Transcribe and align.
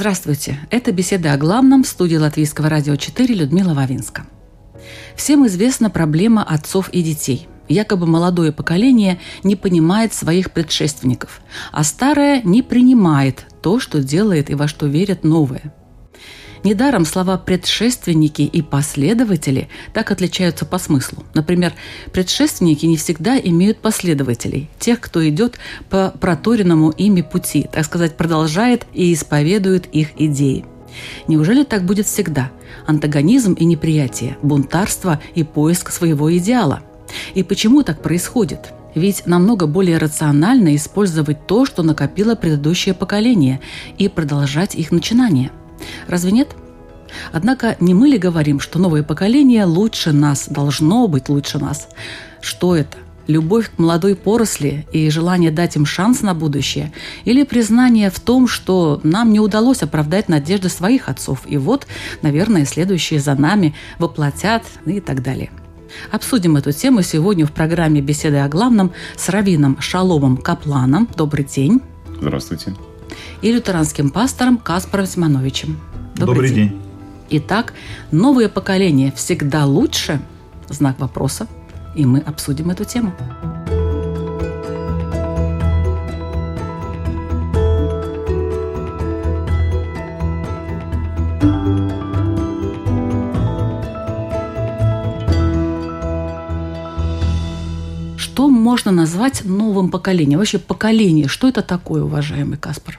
Здравствуйте! 0.00 0.58
Это 0.70 0.92
беседа 0.92 1.34
о 1.34 1.36
главном 1.36 1.84
в 1.84 1.86
студии 1.86 2.16
Латвийского 2.16 2.70
радио 2.70 2.96
4 2.96 3.34
Людмила 3.34 3.74
Вавинска. 3.74 4.24
Всем 5.14 5.46
известна 5.46 5.90
проблема 5.90 6.42
отцов 6.42 6.88
и 6.88 7.02
детей. 7.02 7.48
Якобы 7.68 8.06
молодое 8.06 8.50
поколение 8.50 9.20
не 9.44 9.56
понимает 9.56 10.14
своих 10.14 10.52
предшественников, 10.52 11.42
а 11.70 11.84
старое 11.84 12.40
не 12.44 12.62
принимает 12.62 13.44
то, 13.60 13.78
что 13.78 14.02
делает 14.02 14.48
и 14.48 14.54
во 14.54 14.68
что 14.68 14.86
верят 14.86 15.22
новое. 15.22 15.74
Недаром 16.62 17.06
слова 17.06 17.38
«предшественники» 17.38 18.42
и 18.42 18.60
«последователи» 18.60 19.70
так 19.94 20.10
отличаются 20.10 20.66
по 20.66 20.78
смыслу. 20.78 21.24
Например, 21.32 21.72
предшественники 22.12 22.84
не 22.84 22.98
всегда 22.98 23.38
имеют 23.38 23.78
последователей, 23.78 24.68
тех, 24.78 25.00
кто 25.00 25.26
идет 25.26 25.58
по 25.88 26.12
проторенному 26.20 26.90
ими 26.90 27.22
пути, 27.22 27.66
так 27.72 27.86
сказать, 27.86 28.18
продолжает 28.18 28.86
и 28.92 29.14
исповедует 29.14 29.86
их 29.86 30.08
идеи. 30.18 30.66
Неужели 31.28 31.64
так 31.64 31.84
будет 31.84 32.06
всегда? 32.06 32.50
Антагонизм 32.86 33.54
и 33.54 33.64
неприятие, 33.64 34.36
бунтарство 34.42 35.20
и 35.34 35.44
поиск 35.44 35.90
своего 35.90 36.36
идеала. 36.36 36.80
И 37.34 37.42
почему 37.42 37.82
так 37.82 38.02
происходит? 38.02 38.74
Ведь 38.94 39.24
намного 39.24 39.66
более 39.66 39.98
рационально 39.98 40.74
использовать 40.76 41.46
то, 41.46 41.64
что 41.64 41.82
накопило 41.82 42.34
предыдущее 42.34 42.94
поколение, 42.94 43.60
и 43.98 44.08
продолжать 44.08 44.74
их 44.74 44.90
начинания. 44.90 45.52
Разве 46.08 46.32
нет? 46.32 46.48
Однако 47.32 47.76
не 47.80 47.94
мы 47.94 48.08
ли 48.08 48.18
говорим, 48.18 48.60
что 48.60 48.78
новое 48.78 49.02
поколение 49.02 49.64
лучше 49.64 50.12
нас, 50.12 50.48
должно 50.48 51.08
быть 51.08 51.28
лучше 51.28 51.58
нас? 51.58 51.88
Что 52.40 52.76
это? 52.76 52.96
Любовь 53.26 53.70
к 53.70 53.78
молодой 53.78 54.16
поросли 54.16 54.86
и 54.92 55.08
желание 55.08 55.52
дать 55.52 55.76
им 55.76 55.86
шанс 55.86 56.22
на 56.22 56.34
будущее? 56.34 56.92
Или 57.24 57.44
признание 57.44 58.10
в 58.10 58.18
том, 58.18 58.48
что 58.48 59.00
нам 59.04 59.32
не 59.32 59.38
удалось 59.38 59.82
оправдать 59.82 60.28
надежды 60.28 60.68
своих 60.68 61.08
отцов, 61.08 61.42
и 61.46 61.56
вот, 61.56 61.86
наверное, 62.22 62.64
следующие 62.64 63.20
за 63.20 63.34
нами 63.36 63.74
воплотят 63.98 64.64
и 64.84 65.00
так 65.00 65.22
далее? 65.22 65.50
Обсудим 66.10 66.56
эту 66.56 66.72
тему 66.72 67.02
сегодня 67.02 67.46
в 67.46 67.52
программе 67.52 68.00
«Беседы 68.00 68.38
о 68.38 68.48
главном» 68.48 68.92
с 69.16 69.28
раввином 69.28 69.80
Шаломом 69.80 70.36
Капланом. 70.36 71.08
Добрый 71.16 71.44
день. 71.44 71.80
Здравствуйте. 72.20 72.74
И 73.42 73.52
лютеранским 73.52 74.10
пастором 74.10 74.58
Каспаром 74.58 75.06
Симоновичем. 75.06 75.80
Добрый, 76.16 76.52
день. 76.52 76.80
Итак, 77.30 77.74
новое 78.10 78.48
поколение 78.48 79.12
всегда 79.12 79.64
лучше? 79.64 80.20
Знак 80.68 80.98
вопроса. 80.98 81.46
И 81.94 82.04
мы 82.04 82.20
обсудим 82.20 82.70
эту 82.70 82.84
тему. 82.84 83.12
Что 98.40 98.48
можно 98.48 98.90
назвать 98.90 99.44
новым 99.44 99.90
поколением? 99.90 100.38
Вообще 100.38 100.58
поколение, 100.58 101.28
что 101.28 101.46
это 101.46 101.60
такое, 101.60 102.04
уважаемый 102.04 102.56
Каспар? 102.56 102.98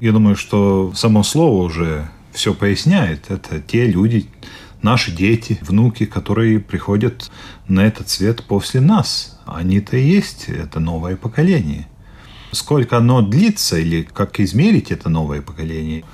Я 0.00 0.12
думаю, 0.12 0.36
что 0.36 0.92
само 0.94 1.22
слово 1.22 1.62
уже 1.62 2.10
все 2.30 2.52
поясняет. 2.52 3.30
Это 3.30 3.58
те 3.58 3.86
люди, 3.86 4.26
наши 4.82 5.10
дети, 5.10 5.58
внуки, 5.62 6.04
которые 6.04 6.60
приходят 6.60 7.30
на 7.68 7.80
этот 7.86 8.10
свет 8.10 8.44
после 8.44 8.82
нас. 8.82 9.40
Они-то 9.46 9.96
и 9.96 10.06
есть 10.06 10.50
это 10.50 10.78
новое 10.78 11.16
поколение. 11.16 11.88
Сколько 12.50 12.98
оно 12.98 13.22
длится 13.22 13.78
или 13.78 14.02
как 14.02 14.40
измерить 14.40 14.90
это 14.90 15.08
новое 15.08 15.40
поколение? 15.40 16.04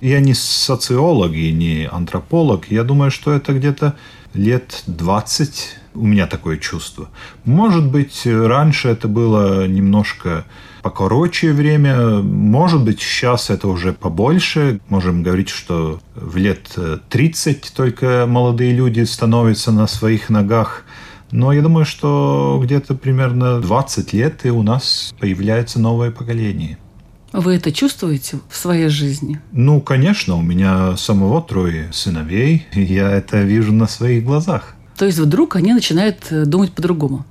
Я 0.00 0.18
не 0.18 0.34
социолог 0.34 1.32
и 1.32 1.52
не 1.52 1.88
антрополог. 1.88 2.72
Я 2.72 2.82
думаю, 2.82 3.12
что 3.12 3.30
это 3.30 3.52
где-то 3.52 3.94
лет 4.36 4.82
20 4.86 5.78
у 5.94 6.06
меня 6.06 6.26
такое 6.26 6.58
чувство. 6.58 7.08
Может 7.44 7.90
быть, 7.90 8.26
раньше 8.26 8.88
это 8.88 9.08
было 9.08 9.66
немножко 9.66 10.44
покороче 10.82 11.52
время. 11.52 12.22
Может 12.22 12.84
быть, 12.84 13.00
сейчас 13.00 13.50
это 13.50 13.68
уже 13.68 13.92
побольше. 13.92 14.80
Можем 14.88 15.22
говорить, 15.22 15.48
что 15.48 16.00
в 16.14 16.36
лет 16.36 16.76
30 17.08 17.72
только 17.74 18.26
молодые 18.28 18.72
люди 18.72 19.00
становятся 19.00 19.72
на 19.72 19.86
своих 19.86 20.30
ногах. 20.30 20.84
Но 21.32 21.52
я 21.52 21.60
думаю, 21.60 21.84
что 21.84 22.60
где-то 22.62 22.94
примерно 22.94 23.60
20 23.60 24.12
лет 24.12 24.46
и 24.46 24.50
у 24.50 24.62
нас 24.62 25.14
появляется 25.18 25.80
новое 25.80 26.10
поколение. 26.10 26.78
Вы 27.36 27.56
это 27.56 27.70
чувствуете 27.70 28.38
в 28.48 28.56
своей 28.56 28.88
жизни? 28.88 29.38
Ну, 29.52 29.82
конечно, 29.82 30.36
у 30.36 30.42
меня 30.42 30.96
самого 30.96 31.42
трое 31.42 31.92
сыновей, 31.92 32.66
и 32.72 32.80
я 32.80 33.10
это 33.10 33.42
вижу 33.42 33.74
на 33.74 33.86
своих 33.86 34.24
глазах. 34.24 34.74
То 34.96 35.04
есть 35.04 35.18
вдруг 35.18 35.54
они 35.54 35.74
начинают 35.74 36.32
э, 36.32 36.46
думать 36.46 36.72
по-другому? 36.72 37.26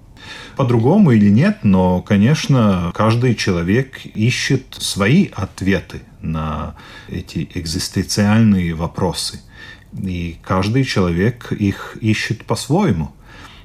По-другому 0.58 1.10
или 1.10 1.32
нет, 1.32 1.58
но, 1.64 2.04
конечно, 2.04 2.92
каждый 2.94 3.34
человек 3.34 4.06
ищет 4.06 4.76
свои 4.78 5.30
ответы 5.34 6.04
на 6.22 6.76
эти 7.10 7.50
экзистенциальные 7.56 8.76
вопросы. 8.76 9.42
И 10.00 10.38
каждый 10.44 10.84
человек 10.84 11.52
их 11.52 11.98
ищет 12.00 12.46
по-своему. 12.46 13.12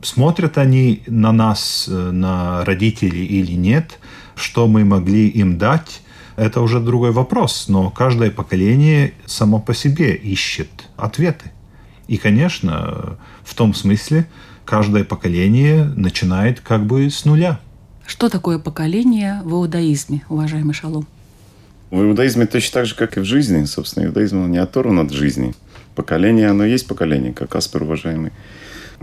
Смотрят 0.01 0.57
они 0.57 1.03
на 1.07 1.33
нас, 1.33 1.87
э, 1.87 2.11
на 2.13 2.65
родителей 2.65 3.27
или 3.27 3.53
нет, 3.53 3.99
что 4.37 4.67
мы 4.67 4.87
могли 4.87 5.29
им 5.29 5.59
дать, 5.59 6.01
это 6.41 6.63
уже 6.63 6.81
другой 6.81 7.11
вопрос. 7.11 7.67
Но 7.69 7.91
каждое 7.91 8.31
поколение 8.31 9.13
само 9.27 9.61
по 9.61 9.75
себе 9.75 10.15
ищет 10.15 10.71
ответы. 10.97 11.53
И, 12.09 12.17
конечно, 12.17 13.19
в 13.45 13.55
том 13.55 13.75
смысле, 13.75 14.27
каждое 14.65 15.05
поколение 15.05 15.85
начинает 15.85 16.61
как 16.61 16.87
бы 16.87 17.11
с 17.11 17.27
нуля. 17.27 17.61
Что 18.07 18.31
такое 18.31 18.59
поколение 18.59 19.43
в 19.45 19.53
иудаизме, 19.53 20.23
уважаемый 20.31 20.73
Шалом? 20.73 21.07
В 21.91 22.01
иудаизме 22.03 22.47
точно 22.47 22.73
так 22.73 22.87
же, 22.87 22.95
как 22.95 23.19
и 23.19 23.21
в 23.21 23.25
жизни. 23.25 23.65
Собственно, 23.65 24.07
иудаизм 24.07 24.51
не 24.51 24.59
оторван 24.59 24.99
от 24.99 25.13
жизни. 25.13 25.55
Поколение, 25.95 26.49
оно 26.49 26.65
есть 26.65 26.87
поколение, 26.89 27.35
как 27.35 27.55
Аспер, 27.55 27.83
уважаемый, 27.83 28.33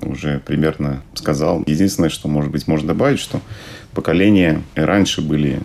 уже 0.02 0.40
примерно 0.40 1.04
сказал. 1.14 1.64
Единственное, 1.68 2.10
что, 2.10 2.28
может 2.28 2.50
быть, 2.50 2.68
можно 2.68 2.88
добавить, 2.88 3.20
что 3.20 3.42
поколения 3.94 4.64
раньше 4.74 5.22
были 5.22 5.62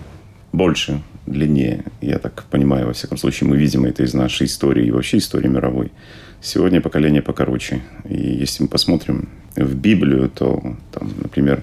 больше, 0.53 1.03
длиннее. 1.27 1.85
Я 2.01 2.19
так 2.19 2.45
понимаю, 2.51 2.87
во 2.87 2.93
всяком 2.93 3.19
случае, 3.19 3.49
мы 3.49 3.57
видим 3.57 3.85
это 3.85 4.03
из 4.03 4.15
нашей 4.15 4.47
истории 4.47 4.87
и 4.87 4.91
вообще 4.91 5.19
истории 5.19 5.49
мировой. 5.49 5.93
Сегодня 6.41 6.81
поколение 6.81 7.23
покороче. 7.23 7.83
И 8.09 8.17
если 8.17 8.65
мы 8.65 8.69
посмотрим 8.69 9.29
в 9.55 9.75
Библию, 9.75 10.29
то, 10.29 10.77
там, 10.93 11.13
например, 11.23 11.63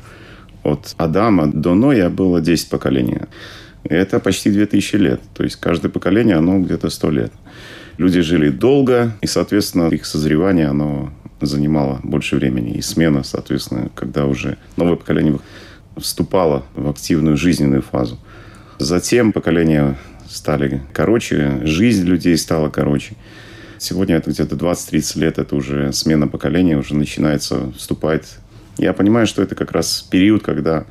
от 0.63 0.93
Адама 0.97 1.47
до 1.47 1.75
Ноя 1.75 2.09
было 2.09 2.41
10 2.41 2.69
поколений. 2.69 3.17
Это 3.83 4.19
почти 4.19 4.51
2000 4.51 4.95
лет. 4.95 5.21
То 5.33 5.43
есть 5.43 5.57
каждое 5.57 5.89
поколение, 5.89 6.35
оно 6.35 6.59
где-то 6.59 6.89
100 6.89 7.11
лет. 7.11 7.31
Люди 7.97 8.21
жили 8.21 8.49
долго, 8.49 9.17
и, 9.21 9.27
соответственно, 9.27 9.89
их 9.89 10.05
созревание, 10.05 10.67
оно 10.67 11.11
занимало 11.41 11.99
больше 12.03 12.37
времени. 12.37 12.71
И 12.71 12.81
смена, 12.81 13.23
соответственно, 13.23 13.89
когда 13.95 14.25
уже 14.25 14.57
новое 14.77 14.95
поколение 14.95 15.39
вступало 15.97 16.63
в 16.75 16.89
активную 16.89 17.35
жизненную 17.35 17.81
фазу. 17.81 18.17
Затем 18.79 19.33
поколения 19.33 19.97
стали 20.29 20.81
короче, 20.93 21.59
жизнь 21.63 22.05
людей 22.05 22.37
стала 22.37 22.69
короче. 22.69 23.15
Сегодня 23.77 24.15
это 24.15 24.31
где-то 24.31 24.55
20-30 24.55 25.19
лет, 25.19 25.37
это 25.37 25.55
уже 25.55 25.91
смена 25.91 26.29
поколения, 26.29 26.77
уже 26.77 26.95
начинается, 26.95 27.73
вступает. 27.73 28.25
Я 28.77 28.93
понимаю, 28.93 29.27
что 29.27 29.41
это 29.41 29.55
как 29.55 29.73
раз 29.73 30.01
период, 30.09 30.43
когда 30.43 30.85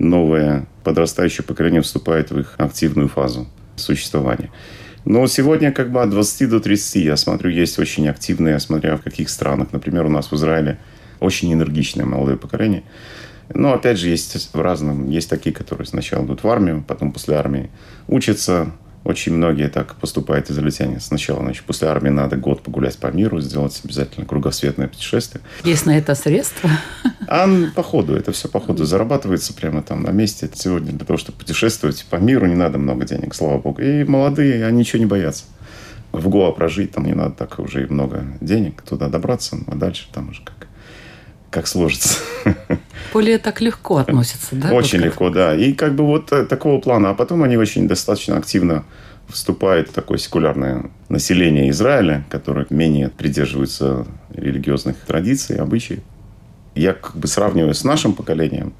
новое 0.00 0.66
подрастающее 0.82 1.44
поколение 1.44 1.80
вступает 1.80 2.32
в 2.32 2.40
их 2.40 2.54
активную 2.58 3.08
фазу 3.08 3.46
существования. 3.76 4.50
Но 5.04 5.24
сегодня 5.28 5.70
как 5.70 5.92
бы 5.92 6.02
от 6.02 6.10
20 6.10 6.48
до 6.48 6.58
30, 6.58 7.04
я 7.04 7.16
смотрю, 7.16 7.50
есть 7.50 7.78
очень 7.78 8.08
активные, 8.08 8.54
я 8.54 8.60
смотрю, 8.60 8.96
в 8.96 9.02
каких 9.02 9.28
странах. 9.30 9.68
Например, 9.70 10.06
у 10.06 10.10
нас 10.10 10.32
в 10.32 10.34
Израиле 10.34 10.78
очень 11.20 11.52
энергичное 11.52 12.04
молодое 12.04 12.36
поколение. 12.36 12.82
Но 13.54 13.72
опять 13.72 13.98
же, 13.98 14.08
есть 14.08 14.52
в 14.52 14.60
разном. 14.60 15.08
Есть 15.10 15.30
такие, 15.30 15.54
которые 15.54 15.86
сначала 15.86 16.24
идут 16.24 16.42
в 16.42 16.48
армию, 16.48 16.84
потом 16.86 17.12
после 17.12 17.36
армии 17.36 17.70
учатся. 18.06 18.72
Очень 19.04 19.34
многие 19.34 19.68
так 19.68 19.94
поступают 19.94 20.50
израильтяне. 20.50 21.00
Сначала, 21.00 21.40
значит, 21.40 21.64
после 21.64 21.88
армии 21.88 22.10
надо 22.10 22.36
год 22.36 22.62
погулять 22.62 22.98
по 22.98 23.06
миру, 23.06 23.40
сделать 23.40 23.80
обязательно 23.82 24.26
кругосветное 24.26 24.88
путешествие. 24.88 25.40
Есть 25.64 25.86
на 25.86 25.96
это 25.96 26.14
средства? 26.14 26.68
А 27.26 27.48
по 27.74 27.82
ходу, 27.82 28.14
это 28.14 28.32
все 28.32 28.48
по 28.48 28.60
ходу 28.60 28.84
зарабатывается 28.84 29.54
прямо 29.54 29.82
там 29.82 30.02
на 30.02 30.10
месте. 30.10 30.50
Сегодня 30.52 30.92
для 30.92 31.06
того, 31.06 31.16
чтобы 31.16 31.38
путешествовать 31.38 32.04
по 32.10 32.16
миру, 32.16 32.46
не 32.46 32.54
надо 32.54 32.76
много 32.78 33.06
денег, 33.06 33.34
слава 33.34 33.58
богу. 33.58 33.80
И 33.80 34.04
молодые, 34.04 34.66
они 34.66 34.80
ничего 34.80 34.98
не 34.98 35.06
боятся. 35.06 35.44
В 36.12 36.28
Гоа 36.28 36.52
прожить, 36.52 36.92
там 36.92 37.04
не 37.04 37.14
надо 37.14 37.34
так 37.34 37.58
уже 37.58 37.84
и 37.84 37.86
много 37.86 38.24
денег, 38.40 38.82
туда 38.82 39.08
добраться, 39.08 39.58
а 39.66 39.74
дальше 39.74 40.08
там 40.12 40.30
уже 40.30 40.42
как, 40.42 40.67
как 41.50 41.66
сложится. 41.66 42.18
Более 43.12 43.38
так 43.38 43.60
легко 43.60 43.96
относятся, 43.96 44.54
да? 44.54 44.72
Очень 44.72 44.98
Вот 44.98 45.06
легко, 45.06 45.30
да. 45.30 45.54
И 45.54 45.72
как 45.72 45.94
бы 45.94 46.04
вот 46.04 46.32
э, 46.32 46.44
такого 46.44 46.80
плана. 46.80 47.10
А 47.10 47.14
потом 47.14 47.42
они 47.42 47.56
очень 47.56 47.88
достаточно 47.88 48.36
активно 48.36 48.84
вступает 49.28 49.88
в 49.88 49.92
такое 49.92 50.18
секулярное 50.18 50.90
население 51.08 51.70
Израиля, 51.70 52.24
которое 52.30 52.66
менее 52.70 53.10
придерживается 53.10 54.06
религиозных 54.30 54.96
традиций, 55.06 55.56
обычаев. 55.56 56.00
Я 56.74 56.92
как 56.92 57.16
бы 57.16 57.26
сравниваю 57.26 57.74
с 57.74 57.84
нашим 57.84 58.14
поколением. 58.14 58.72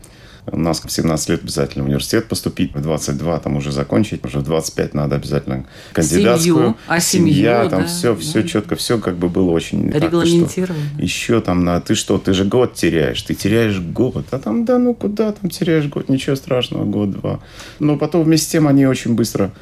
У 0.52 0.58
нас 0.58 0.80
в 0.84 0.90
17 0.90 1.28
лет 1.30 1.42
обязательно 1.42 1.84
в 1.84 1.86
университет 1.86 2.28
поступить, 2.28 2.74
в 2.74 2.80
22 2.80 3.38
там 3.40 3.56
уже 3.56 3.72
закончить, 3.72 4.24
уже 4.24 4.38
в 4.40 4.44
25 4.44 4.94
надо 4.94 5.16
обязательно 5.16 5.66
кандидатскую. 5.92 6.56
Семью. 6.56 6.76
А 6.86 7.00
семью, 7.00 7.34
семья, 7.34 7.68
там 7.68 7.82
да, 7.82 7.86
все, 7.86 8.14
да. 8.14 8.20
все 8.20 8.42
четко, 8.42 8.76
все 8.76 8.98
как 8.98 9.16
бы 9.16 9.28
было 9.28 9.50
очень... 9.50 9.90
Регламентировано. 9.90 10.80
Еще 10.98 11.40
там 11.40 11.64
на 11.64 11.80
ты 11.80 11.94
что, 11.94 12.18
ты 12.18 12.32
же 12.32 12.44
год 12.44 12.74
теряешь, 12.74 13.20
ты 13.22 13.34
теряешь 13.34 13.80
год. 13.80 14.26
А 14.30 14.38
там, 14.38 14.64
да 14.64 14.78
ну 14.78 14.94
куда 14.94 15.32
там 15.32 15.50
теряешь 15.50 15.86
год, 15.86 16.08
ничего 16.08 16.36
страшного, 16.36 16.84
год-два. 16.84 17.40
Но 17.78 17.96
потом 17.96 18.24
вместе 18.24 18.46
с 18.46 18.50
тем 18.50 18.66
они 18.68 18.86
очень 18.86 19.14
быстро 19.14 19.52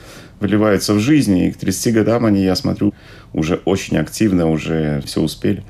выливаются 0.40 0.94
в 0.94 1.00
жизнь, 1.00 1.36
и 1.38 1.52
к 1.52 1.56
30 1.56 1.94
годам 1.94 2.24
они, 2.26 2.42
я 2.42 2.54
смотрю, 2.54 2.92
уже 3.32 3.60
очень 3.64 3.96
активно, 3.96 4.48
уже 4.50 5.02
все 5.06 5.20
успели. 5.20 5.64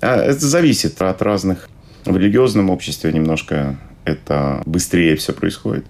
А 0.00 0.16
это 0.16 0.44
зависит 0.46 1.00
от 1.00 1.22
разных. 1.22 1.68
В 2.04 2.16
религиозном 2.16 2.70
обществе 2.70 3.12
немножко 3.12 3.78
это 4.04 4.62
быстрее 4.66 5.16
все 5.16 5.32
происходит, 5.32 5.86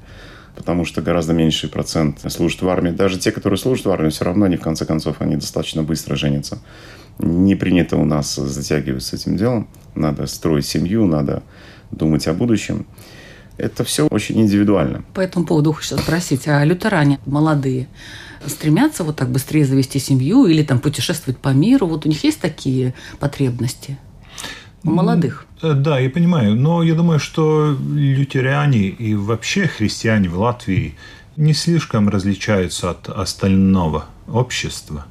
потому 0.54 0.84
что 0.84 1.02
гораздо 1.02 1.32
меньший 1.32 1.68
процент 1.68 2.20
служит 2.30 2.62
в 2.62 2.68
армии. 2.68 2.90
Даже 2.90 3.18
те, 3.18 3.32
которые 3.32 3.58
служат 3.58 3.86
в 3.86 3.90
армии, 3.90 4.10
все 4.10 4.24
равно 4.24 4.46
они, 4.46 4.56
в 4.56 4.60
конце 4.60 4.84
концов, 4.84 5.16
они 5.20 5.36
достаточно 5.36 5.82
быстро 5.82 6.16
женятся. 6.16 6.58
Не 7.18 7.54
принято 7.54 7.96
у 7.96 8.04
нас 8.04 8.34
затягивать 8.34 9.02
с 9.02 9.12
этим 9.12 9.36
делом. 9.36 9.68
Надо 9.94 10.26
строить 10.26 10.66
семью, 10.66 11.06
надо 11.06 11.42
думать 11.90 12.26
о 12.26 12.34
будущем. 12.34 12.86
Это 13.58 13.84
все 13.84 14.06
очень 14.06 14.40
индивидуально. 14.40 15.04
По 15.14 15.20
этому 15.20 15.44
поводу 15.44 15.72
хочу 15.72 15.96
спросить, 15.96 16.48
а 16.48 16.64
лютеране 16.64 17.18
молодые 17.26 17.86
стремятся 18.46 19.04
вот 19.04 19.16
так 19.16 19.28
быстрее 19.28 19.64
завести 19.64 19.98
семью 19.98 20.46
или 20.46 20.62
там 20.62 20.80
путешествовать 20.80 21.38
по 21.38 21.50
миру? 21.50 21.86
Вот 21.86 22.06
у 22.06 22.08
них 22.08 22.24
есть 22.24 22.40
такие 22.40 22.94
потребности? 23.20 23.98
Молодых? 24.82 25.46
Э, 25.62 25.74
Да, 25.74 25.98
я 25.98 26.10
понимаю. 26.10 26.56
Но 26.56 26.82
я 26.82 26.94
думаю, 26.94 27.18
что 27.18 27.76
лютеране 27.94 28.88
и 28.88 29.14
вообще 29.14 29.66
христиане 29.66 30.28
в 30.28 30.38
Латвии 30.38 30.94
не 31.36 31.54
слишком 31.54 32.08
различаются 32.08 32.90
от 32.90 33.08
остального 33.08 34.06
общества. 34.28 35.06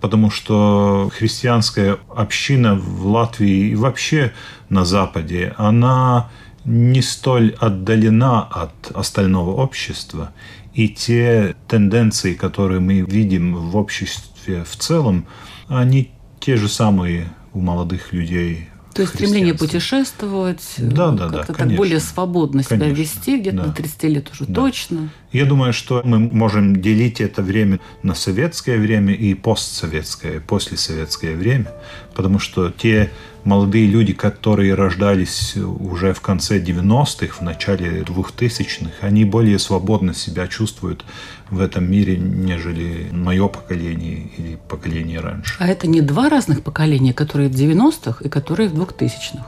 Потому 0.00 0.30
что 0.30 1.10
христианская 1.14 1.98
община 2.08 2.74
в 2.74 3.06
Латвии 3.06 3.70
и 3.70 3.74
вообще 3.74 4.32
на 4.70 4.84
Западе, 4.84 5.54
она 5.58 6.30
не 6.64 7.02
столь 7.02 7.54
отдалена 7.58 8.42
от 8.42 8.90
остального 8.94 9.50
общества. 9.50 10.32
И 10.72 10.88
те 10.88 11.54
тенденции, 11.68 12.34
которые 12.34 12.80
мы 12.80 13.00
видим 13.00 13.56
в 13.56 13.76
обществе 13.76 14.64
в 14.64 14.76
целом, 14.76 15.26
они 15.68 16.10
те 16.38 16.56
же 16.56 16.68
самые 16.68 17.28
у 17.52 17.60
молодых 17.60 18.12
людей. 18.12 18.68
То 18.94 19.02
есть 19.02 19.14
стремление 19.14 19.54
путешествовать, 19.54 20.62
Да, 20.78 21.12
э, 21.12 21.16
да, 21.16 21.28
да, 21.28 21.38
как-то 21.38 21.46
так 21.48 21.56
конечно. 21.56 21.76
более 21.76 22.00
свободно 22.00 22.62
себя 22.62 22.78
Конечно, 22.78 23.00
вести, 23.00 23.38
где-то 23.38 23.56
да. 23.56 23.64
до 23.64 23.72
30 23.72 24.02
лет 24.04 24.30
уже 24.32 24.44
Да. 24.46 24.54
точно. 24.54 25.10
Я 25.32 25.44
думаю, 25.44 25.72
что 25.72 26.02
мы 26.04 26.18
можем 26.18 26.80
делить 26.80 27.20
это 27.20 27.42
время 27.42 27.78
на 28.02 28.14
советское 28.14 28.78
время 28.78 29.14
и 29.14 29.34
постсоветское, 29.34 30.40
послесоветское 30.40 31.36
время, 31.36 31.72
потому 32.14 32.40
что 32.40 32.70
те 32.70 33.10
молодые 33.44 33.86
люди, 33.86 34.12
которые 34.12 34.74
рождались 34.74 35.56
уже 35.56 36.12
в 36.12 36.20
конце 36.20 36.58
90-х, 36.58 37.36
в 37.38 37.40
начале 37.42 38.02
2000-х, 38.02 38.90
они 39.00 39.24
более 39.24 39.58
свободно 39.58 40.14
себя 40.14 40.46
чувствуют 40.48 41.04
в 41.50 41.60
этом 41.60 41.90
мире, 41.90 42.16
нежели 42.16 43.08
мое 43.12 43.48
поколение 43.48 44.30
или 44.36 44.58
поколение 44.68 45.20
раньше. 45.20 45.56
А 45.58 45.66
это 45.66 45.86
не 45.86 46.00
два 46.00 46.28
разных 46.28 46.62
поколения, 46.62 47.12
которые 47.12 47.48
в 47.48 47.52
90-х 47.52 48.24
и 48.24 48.28
которые 48.28 48.68
в 48.68 48.74
2000-х? 48.74 49.44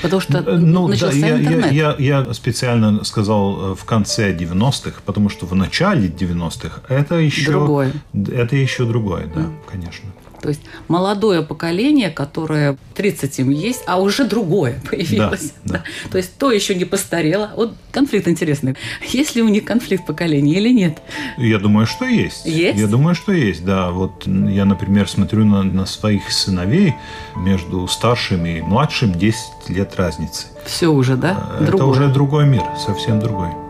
Потому 0.00 0.20
что 0.20 0.38
Э, 0.38 0.56
Ну, 0.56 0.86
да, 0.86 0.90
начался 0.92 1.16
я, 1.16 1.36
я, 1.36 1.40
интернет. 1.40 1.72
я, 1.72 1.96
я 1.98 2.34
специально 2.34 3.04
сказал 3.04 3.72
э, 3.72 3.74
в 3.74 3.84
конце 3.84 4.32
90-х, 4.34 5.00
потому 5.04 5.28
что 5.28 5.46
в 5.46 5.54
начале 5.54 6.08
90-х 6.08 6.82
это 6.88 7.16
еще... 7.16 7.50
Другое. 7.50 7.92
Это 8.14 8.56
еще 8.56 8.86
другое, 8.86 9.26
да, 9.34 9.50
конечно. 9.70 10.08
То 10.42 10.48
есть 10.48 10.60
молодое 10.88 11.42
поколение, 11.42 12.10
которое 12.10 12.76
30 12.94 13.38
им 13.38 13.50
есть, 13.50 13.82
а 13.86 14.00
уже 14.00 14.24
другое 14.24 14.80
появилось. 14.90 15.54
Да, 15.64 15.74
да. 15.74 15.82
То 16.10 16.18
есть 16.18 16.36
то 16.36 16.50
еще 16.50 16.74
не 16.74 16.84
постарело. 16.84 17.52
Вот 17.56 17.74
конфликт 17.92 18.26
интересный. 18.26 18.74
Есть 19.06 19.36
ли 19.36 19.42
у 19.42 19.48
них 19.48 19.64
конфликт 19.64 20.04
поколений 20.04 20.54
или 20.54 20.70
нет? 20.70 21.00
Я 21.38 21.58
думаю, 21.58 21.86
что 21.86 22.04
есть. 22.04 22.44
Есть? 22.44 22.78
Я 22.78 22.88
думаю, 22.88 23.14
что 23.14 23.32
есть, 23.32 23.64
да. 23.64 23.90
Вот 23.90 24.26
я, 24.26 24.64
например, 24.64 25.08
смотрю 25.08 25.44
на, 25.44 25.62
на 25.62 25.86
своих 25.86 26.30
сыновей 26.32 26.94
между 27.36 27.86
старшим 27.86 28.44
и 28.44 28.60
младшим 28.60 29.12
10 29.12 29.38
лет 29.68 29.94
разницы. 29.96 30.48
Все 30.66 30.88
уже, 30.88 31.16
да? 31.16 31.50
Это 31.60 31.66
Другое. 31.66 31.88
уже 31.88 32.08
другой 32.08 32.46
мир, 32.46 32.62
совсем 32.84 33.20
другой. 33.20 33.61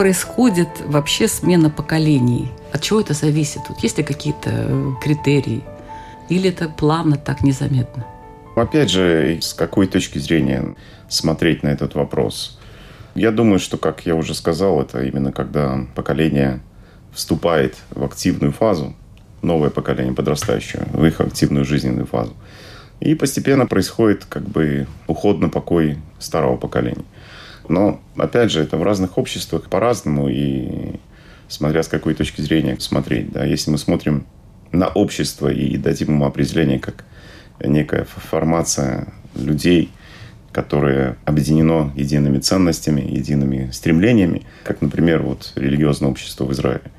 Происходит 0.00 0.68
вообще 0.86 1.28
смена 1.28 1.68
поколений? 1.68 2.50
От 2.72 2.80
чего 2.80 3.02
это 3.02 3.12
зависит? 3.12 3.60
Вот 3.68 3.80
есть 3.80 3.98
ли 3.98 4.02
какие-то 4.02 4.48
э, 4.50 4.92
критерии? 5.02 5.62
Или 6.30 6.48
это 6.48 6.70
плавно, 6.70 7.18
так 7.18 7.42
незаметно? 7.42 8.06
Опять 8.56 8.88
же, 8.88 9.40
с 9.42 9.52
какой 9.52 9.86
точки 9.86 10.16
зрения 10.16 10.74
смотреть 11.10 11.62
на 11.62 11.68
этот 11.68 11.96
вопрос? 11.96 12.58
Я 13.14 13.30
думаю, 13.30 13.58
что, 13.58 13.76
как 13.76 14.06
я 14.06 14.14
уже 14.14 14.32
сказал, 14.32 14.80
это 14.80 15.02
именно 15.02 15.32
когда 15.32 15.80
поколение 15.94 16.60
вступает 17.12 17.76
в 17.90 18.02
активную 18.02 18.52
фазу, 18.52 18.94
новое 19.42 19.68
поколение 19.68 20.14
подрастающее, 20.14 20.86
в 20.94 21.04
их 21.04 21.20
активную 21.20 21.66
жизненную 21.66 22.06
фазу. 22.06 22.32
И 23.00 23.14
постепенно 23.14 23.66
происходит 23.66 24.24
как 24.24 24.48
бы 24.48 24.86
уход 25.06 25.40
на 25.40 25.50
покой 25.50 25.98
старого 26.18 26.56
поколения. 26.56 27.04
Но, 27.70 28.00
опять 28.16 28.50
же, 28.50 28.60
это 28.60 28.76
в 28.76 28.82
разных 28.82 29.16
обществах 29.16 29.70
по-разному, 29.70 30.28
и 30.28 30.98
смотря 31.46 31.84
с 31.84 31.88
какой 31.88 32.14
точки 32.14 32.40
зрения 32.40 32.76
смотреть. 32.80 33.30
Да? 33.30 33.44
Если 33.44 33.70
мы 33.70 33.78
смотрим 33.78 34.26
на 34.72 34.88
общество 34.88 35.46
и 35.46 35.76
дадим 35.76 36.08
ему 36.08 36.24
определение 36.24 36.80
как 36.80 37.04
некая 37.62 38.06
формация 38.06 39.12
людей, 39.36 39.88
которое 40.50 41.16
объединено 41.24 41.92
едиными 41.94 42.40
ценностями, 42.40 43.02
едиными 43.02 43.70
стремлениями, 43.70 44.42
как, 44.64 44.80
например, 44.80 45.22
вот 45.22 45.52
религиозное 45.54 46.10
общество 46.10 46.46
в 46.46 46.52
Израиле. 46.52 46.90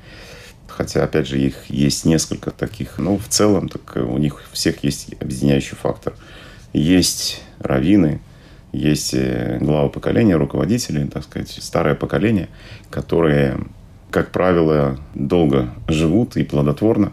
Хотя, 0.68 1.04
опять 1.04 1.26
же, 1.26 1.38
их 1.38 1.66
есть 1.68 2.06
несколько 2.06 2.50
таких. 2.50 2.96
Но 2.96 3.18
в 3.18 3.28
целом 3.28 3.68
так 3.68 3.96
у 3.96 4.16
них 4.16 4.42
всех 4.52 4.82
есть 4.84 5.12
объединяющий 5.20 5.76
фактор. 5.76 6.14
Есть 6.72 7.42
раввины, 7.58 8.22
есть 8.72 9.14
э, 9.14 9.58
главы 9.60 9.90
поколения, 9.90 10.36
руководители, 10.36 11.06
так 11.06 11.24
сказать, 11.24 11.50
старое 11.50 11.94
поколение, 11.94 12.48
которые, 12.90 13.58
как 14.10 14.30
правило, 14.32 14.98
долго 15.14 15.68
живут 15.88 16.36
и 16.36 16.44
плодотворно. 16.44 17.12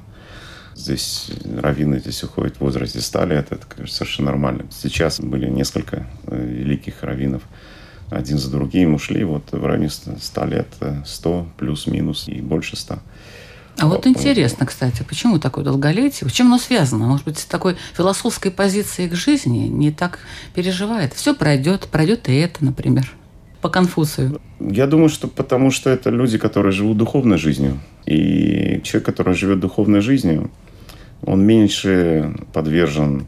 Здесь 0.75 1.31
раввины 1.57 1.99
здесь 1.99 2.23
уходят 2.23 2.55
в 2.55 2.61
возрасте 2.61 3.01
100 3.01 3.25
лет, 3.25 3.47
это 3.51 3.65
конечно, 3.67 3.97
совершенно 3.97 4.31
нормально. 4.31 4.65
Сейчас 4.71 5.19
были 5.19 5.49
несколько 5.49 6.07
э, 6.27 6.41
великих 6.41 7.03
раввинов, 7.03 7.43
один 8.09 8.37
за 8.37 8.49
другим 8.49 8.93
ушли, 8.93 9.23
вот 9.23 9.51
в 9.51 9.65
районе 9.65 9.89
100 9.89 10.45
лет, 10.45 10.67
э, 10.79 11.03
100 11.05 11.47
плюс-минус 11.57 12.27
и 12.27 12.41
больше 12.41 12.77
100. 12.77 12.99
А 13.79 13.87
вот 13.87 14.05
интересно, 14.07 14.65
кстати, 14.65 15.03
почему 15.07 15.39
такое 15.39 15.63
долголетие? 15.63 16.29
Чем 16.29 16.47
оно 16.47 16.57
связано? 16.57 17.05
Может 17.05 17.25
быть, 17.25 17.39
с 17.39 17.45
такой 17.45 17.77
философской 17.95 18.51
позиции 18.51 19.07
к 19.07 19.15
жизни 19.15 19.67
не 19.67 19.91
так 19.91 20.19
переживает? 20.53 21.13
Все 21.13 21.33
пройдет, 21.33 21.87
пройдет 21.87 22.27
и 22.27 22.35
это, 22.35 22.65
например, 22.65 23.09
по 23.61 23.69
Конфуцию. 23.69 24.41
Я 24.59 24.85
думаю, 24.85 25.09
что 25.09 25.27
потому 25.27 25.71
что 25.71 25.89
это 25.89 26.09
люди, 26.09 26.37
которые 26.37 26.73
живут 26.73 26.97
духовной 26.97 27.37
жизнью. 27.37 27.79
И 28.05 28.81
человек, 28.83 29.05
который 29.05 29.33
живет 29.33 29.59
духовной 29.59 30.01
жизнью, 30.01 30.51
он 31.21 31.45
меньше 31.45 32.35
подвержен 32.53 33.27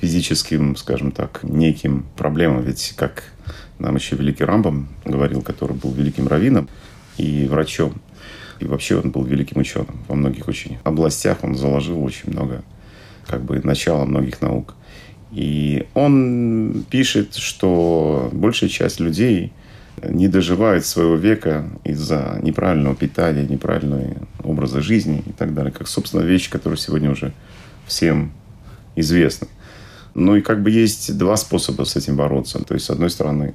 физическим, 0.00 0.76
скажем 0.76 1.12
так, 1.12 1.40
неким 1.42 2.06
проблемам. 2.16 2.62
Ведь, 2.62 2.94
как 2.96 3.24
нам 3.78 3.96
еще 3.96 4.16
великий 4.16 4.44
Рамбам 4.44 4.88
говорил, 5.04 5.42
который 5.42 5.76
был 5.76 5.92
великим 5.92 6.28
раввином 6.28 6.68
и 7.16 7.46
врачом, 7.48 7.94
и 8.60 8.66
вообще 8.66 9.00
он 9.00 9.10
был 9.10 9.24
великим 9.24 9.60
ученым 9.60 10.00
во 10.06 10.14
многих 10.14 10.46
очень 10.48 10.78
областях. 10.84 11.38
Он 11.42 11.54
заложил 11.54 12.02
очень 12.04 12.30
много, 12.30 12.62
как 13.26 13.42
бы, 13.42 13.60
начала 13.64 14.04
многих 14.04 14.40
наук. 14.42 14.74
И 15.32 15.86
он 15.94 16.84
пишет, 16.90 17.34
что 17.36 18.28
большая 18.32 18.68
часть 18.68 19.00
людей 19.00 19.52
не 20.02 20.28
доживают 20.28 20.84
своего 20.84 21.16
века 21.16 21.64
из-за 21.84 22.38
неправильного 22.42 22.94
питания, 22.94 23.46
неправильного 23.46 24.16
образа 24.42 24.80
жизни 24.80 25.22
и 25.26 25.32
так 25.32 25.54
далее. 25.54 25.72
Как, 25.72 25.88
собственно, 25.88 26.22
вещи, 26.22 26.50
которые 26.50 26.78
сегодня 26.78 27.10
уже 27.10 27.32
всем 27.86 28.32
известны. 28.96 29.48
Ну 30.14 30.36
и 30.36 30.40
как 30.40 30.62
бы 30.62 30.70
есть 30.70 31.16
два 31.16 31.36
способа 31.36 31.84
с 31.84 31.96
этим 31.96 32.16
бороться. 32.16 32.62
То 32.64 32.74
есть, 32.74 32.86
с 32.86 32.90
одной 32.90 33.10
стороны, 33.10 33.54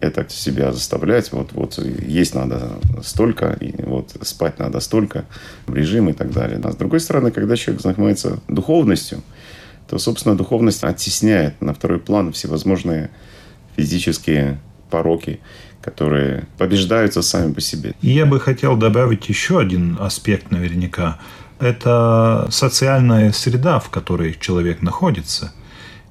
это 0.00 0.26
себя 0.28 0.72
заставлять, 0.72 1.32
вот, 1.32 1.52
вот 1.52 1.78
есть 1.78 2.34
надо 2.34 2.78
столько, 3.02 3.56
и 3.60 3.72
вот 3.82 4.16
спать 4.22 4.58
надо 4.58 4.80
столько, 4.80 5.24
режим 5.66 6.08
и 6.08 6.12
так 6.12 6.30
далее. 6.32 6.60
А 6.62 6.72
с 6.72 6.76
другой 6.76 7.00
стороны, 7.00 7.30
когда 7.30 7.56
человек 7.56 7.82
занимается 7.82 8.40
духовностью, 8.48 9.22
то, 9.88 9.98
собственно, 9.98 10.36
духовность 10.36 10.82
оттесняет 10.84 11.60
на 11.60 11.74
второй 11.74 11.98
план 11.98 12.32
всевозможные 12.32 13.10
физические 13.76 14.58
пороки, 14.90 15.40
которые 15.82 16.44
побеждаются 16.56 17.22
сами 17.22 17.52
по 17.52 17.60
себе. 17.60 17.94
Я 18.00 18.26
бы 18.26 18.40
хотел 18.40 18.76
добавить 18.76 19.28
еще 19.28 19.58
один 19.58 19.96
аспект 20.00 20.50
наверняка. 20.50 21.18
Это 21.60 22.48
социальная 22.50 23.32
среда, 23.32 23.78
в 23.78 23.90
которой 23.90 24.36
человек 24.40 24.82
находится. 24.82 25.52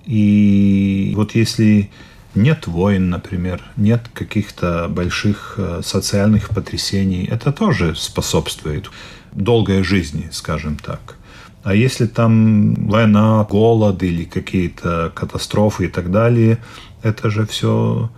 И 0.05 1.13
вот 1.15 1.33
если 1.33 1.89
нет 2.35 2.67
войн, 2.67 3.09
например, 3.09 3.61
нет 3.75 4.09
каких-то 4.13 4.87
больших 4.89 5.55
э, 5.57 5.81
социальных 5.83 6.49
потрясений, 6.49 7.25
это 7.25 7.51
тоже 7.51 7.95
способствует 7.95 8.89
долгой 9.31 9.83
жизни, 9.83 10.29
скажем 10.31 10.77
так. 10.77 11.17
А 11.63 11.73
если 11.73 12.07
там 12.07 12.73
война, 12.75 13.43
голод 13.49 14.03
или 14.03 14.25
какие-то 14.25 15.11
катастрофы 15.15 15.85
и 15.85 15.87
так 15.87 16.11
далее, 16.11 16.57
это 17.01 17.29
же 17.29 17.45
все 17.45 18.11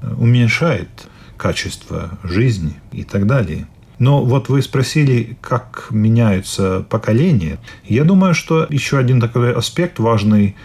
э, 0.00 0.14
уменьшает 0.14 0.88
качество 1.36 2.18
жизни 2.22 2.74
и 2.92 3.02
так 3.02 3.26
далее. 3.26 3.66
Но 3.98 4.24
вот 4.24 4.48
вы 4.48 4.62
спросили, 4.62 5.36
как 5.40 5.86
меняются 5.90 6.84
поколения. 6.88 7.58
Я 7.84 8.04
думаю, 8.04 8.34
что 8.34 8.66
еще 8.68 8.98
один 8.98 9.20
такой 9.20 9.54
аспект 9.54 9.98
важный 9.98 10.56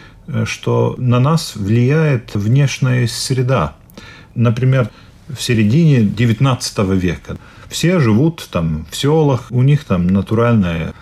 что 0.46 0.96
на 0.98 1.20
нас 1.20 1.56
влияет 1.56 2.36
внешняя 2.36 3.08
среда. 3.08 3.76
Например, 4.36 4.90
в 5.28 5.42
середине 5.42 6.02
XIX 6.02 6.96
века 6.96 7.38
все 7.70 8.00
живут 8.00 8.48
там 8.52 8.86
в 8.90 8.96
селах, 8.96 9.48
у 9.50 9.62
них 9.62 9.84
там 9.84 10.08
натуральное 10.08 10.94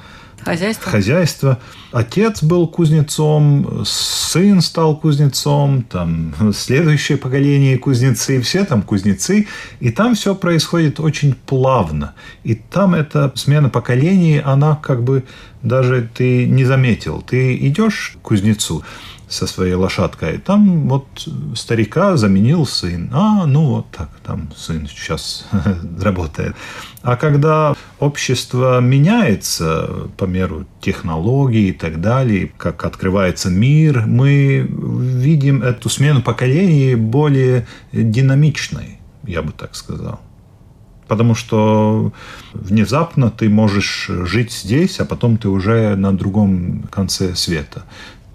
Хозяйство. 0.46 0.92
Хозяйство. 0.92 1.60
Отец 1.92 2.44
был 2.44 2.68
кузнецом, 2.68 3.84
сын 3.84 4.62
стал 4.62 4.96
кузнецом, 4.96 5.82
там 5.82 6.36
следующее 6.54 7.18
поколение 7.18 7.80
кузнецы, 7.80 8.40
все 8.42 8.64
там 8.64 8.84
кузнецы. 8.84 9.48
И 9.80 9.90
там 9.90 10.14
все 10.14 10.36
происходит 10.36 11.00
очень 11.00 11.34
плавно. 11.34 12.14
И 12.44 12.54
там 12.54 12.94
эта 12.94 13.32
смена 13.34 13.70
поколений, 13.70 14.40
она 14.40 14.76
как 14.76 15.04
бы 15.04 15.24
даже 15.64 16.08
ты 16.14 16.46
не 16.46 16.64
заметил. 16.64 17.24
Ты 17.24 17.56
идешь 17.68 18.14
к 18.22 18.28
кузнецу, 18.28 18.84
со 19.28 19.48
своей 19.48 19.74
лошадкой. 19.74 20.38
Там 20.38 20.88
вот 20.88 21.08
старика 21.56 22.18
заменил 22.18 22.66
сын. 22.66 23.10
А, 23.14 23.46
ну 23.46 23.66
вот 23.68 23.92
так, 23.92 24.10
там 24.24 24.52
сын 24.56 24.88
сейчас 24.88 25.48
работает. 26.02 26.56
А 27.02 27.16
когда 27.16 27.76
общество 28.00 28.80
меняется 28.80 30.10
по 30.18 30.26
меру 30.26 30.66
технологий 30.82 31.70
и 31.70 31.74
так 31.74 32.02
далее, 32.02 32.52
как 32.58 32.86
открывается 32.86 33.50
мир, 33.50 34.06
мы 34.06 34.68
видим 34.68 35.62
эту 35.62 35.90
смену 35.90 36.22
поколений 36.22 36.96
более 36.96 37.68
динамичной, 37.92 39.00
я 39.24 39.42
бы 39.42 39.52
так 39.52 39.76
сказал. 39.76 40.20
Потому 41.08 41.36
что 41.36 42.12
внезапно 42.54 43.30
ты 43.30 43.50
можешь 43.50 44.10
жить 44.10 44.52
здесь, 44.52 45.00
а 45.00 45.06
потом 45.06 45.38
ты 45.38 45.50
уже 45.50 45.96
на 45.96 46.12
другом 46.12 46.84
конце 46.90 47.36
света. 47.36 47.84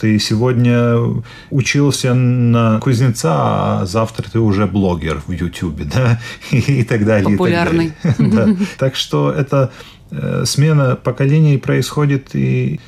Ты 0.01 0.19
сегодня 0.19 1.23
учился 1.51 2.15
на 2.15 2.81
кузнеца, 2.81 3.33
а 3.33 3.87
завтра 3.87 4.31
ты 4.31 4.39
уже 4.39 4.67
блогер 4.67 5.23
в 5.27 5.31
Ютубе, 5.31 5.85
да, 5.85 6.19
и, 6.51 6.85
так 6.85 7.05
далее. 7.05 7.29
Популярный. 7.29 7.93
так, 8.03 8.17
далее. 8.17 8.57
Да. 8.59 8.65
так 8.79 8.97
что 8.97 9.31
эта 9.31 9.71
э, 10.11 10.45
смена 10.47 10.97
поколений 10.97 11.59
происходит 11.59 12.35
и 12.35 12.81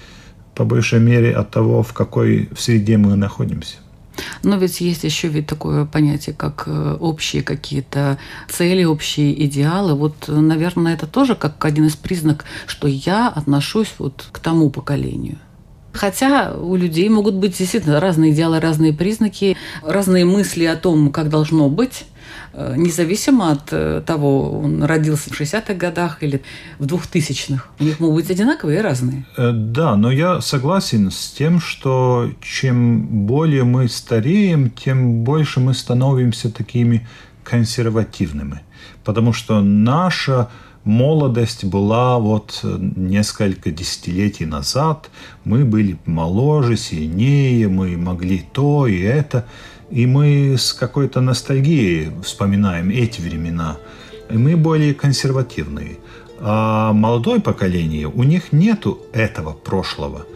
по 0.55 0.65
большей 0.65 1.01
мере 1.01 1.35
от 1.35 1.51
того, 1.51 1.83
в 1.83 1.93
какой 1.93 2.49
среде 2.57 2.97
мы 2.97 3.15
находимся. 3.17 3.77
Но 4.43 4.57
ведь 4.57 4.81
есть 4.81 5.05
еще 5.05 5.29
ведь 5.29 5.47
такое 5.47 5.85
понятие, 5.85 6.35
как 6.35 6.65
э, 6.67 6.97
общие 6.99 7.43
какие-то 7.43 8.19
цели, 8.49 8.85
общие 8.85 9.45
идеалы. 9.47 9.95
Вот, 9.95 10.29
наверное, 10.29 10.95
это 10.95 11.07
тоже 11.07 11.35
как 11.35 11.63
один 11.63 11.87
из 11.87 11.97
признаков, 11.97 12.47
что 12.67 12.89
я 12.89 13.29
отношусь 13.29 13.95
вот 13.99 14.29
к 14.33 14.39
тому 14.39 14.71
поколению. 14.71 15.37
Хотя 15.93 16.55
у 16.55 16.77
людей 16.77 17.09
могут 17.09 17.35
быть 17.35 17.59
действительно 17.59 18.01
разные 18.01 18.33
идеалы, 18.33 18.61
разные 18.61 18.93
признаки, 18.93 19.57
разные 19.83 20.25
мысли 20.25 20.65
о 20.65 20.77
том, 20.77 21.11
как 21.11 21.29
должно 21.29 21.69
быть 21.69 22.05
э, 22.55 22.75
независимо 22.77 23.53
от 23.53 23.73
э, 23.73 24.03
того, 24.05 24.59
он 24.59 24.83
родился 24.83 25.31
в 25.31 25.39
60-х 25.39 25.75
годах 25.75 26.23
или 26.23 26.43
в 26.79 26.87
2000-х. 26.87 27.67
У 27.79 27.85
них 27.85 28.01
могут 28.01 28.23
быть 28.23 28.31
одинаковые 28.31 28.79
и 28.79 28.83
разные. 28.83 29.27
Э, 29.37 29.53
да, 29.53 29.97
но 29.97 30.11
я 30.11 30.41
согласен 30.41 31.11
с 31.11 31.31
тем, 31.31 31.61
что 31.61 32.31
чем 32.41 33.27
более 33.27 33.65
мы 33.65 33.89
стареем, 33.89 34.71
тем 34.71 35.25
больше 35.25 35.61
мы 35.61 35.75
становимся 35.75 36.51
такими 36.51 37.07
консервативными. 37.45 38.63
Потому 39.05 39.33
что 39.33 39.61
наша 39.61 40.49
молодость 40.85 41.65
была 41.65 42.19
вот 42.19 42.61
э, 42.63 42.77
несколько 42.97 43.71
десятилетий 43.71 44.47
назад. 44.47 45.11
Мы 45.45 45.65
были 45.65 45.99
моложе, 46.07 46.77
сильнее, 46.77 47.69
мы 47.69 47.97
могли 47.97 48.45
то 48.53 48.87
и 48.87 49.01
это. 49.01 49.47
И 49.91 50.07
мы 50.07 50.57
с 50.59 50.73
какой-то 50.73 51.21
ностальгией 51.21 52.11
вспоминаем 52.23 52.91
эти 52.91 53.21
времена. 53.21 53.77
И 54.31 54.37
мы 54.37 54.57
более 54.57 54.95
консервативные. 54.95 55.99
А 56.41 56.93
молодое 56.93 57.41
поколение, 57.41 58.09
у 58.09 58.23
них 58.25 58.53
нету 58.53 59.01
этого 59.13 59.53
прошлого. 59.53 60.27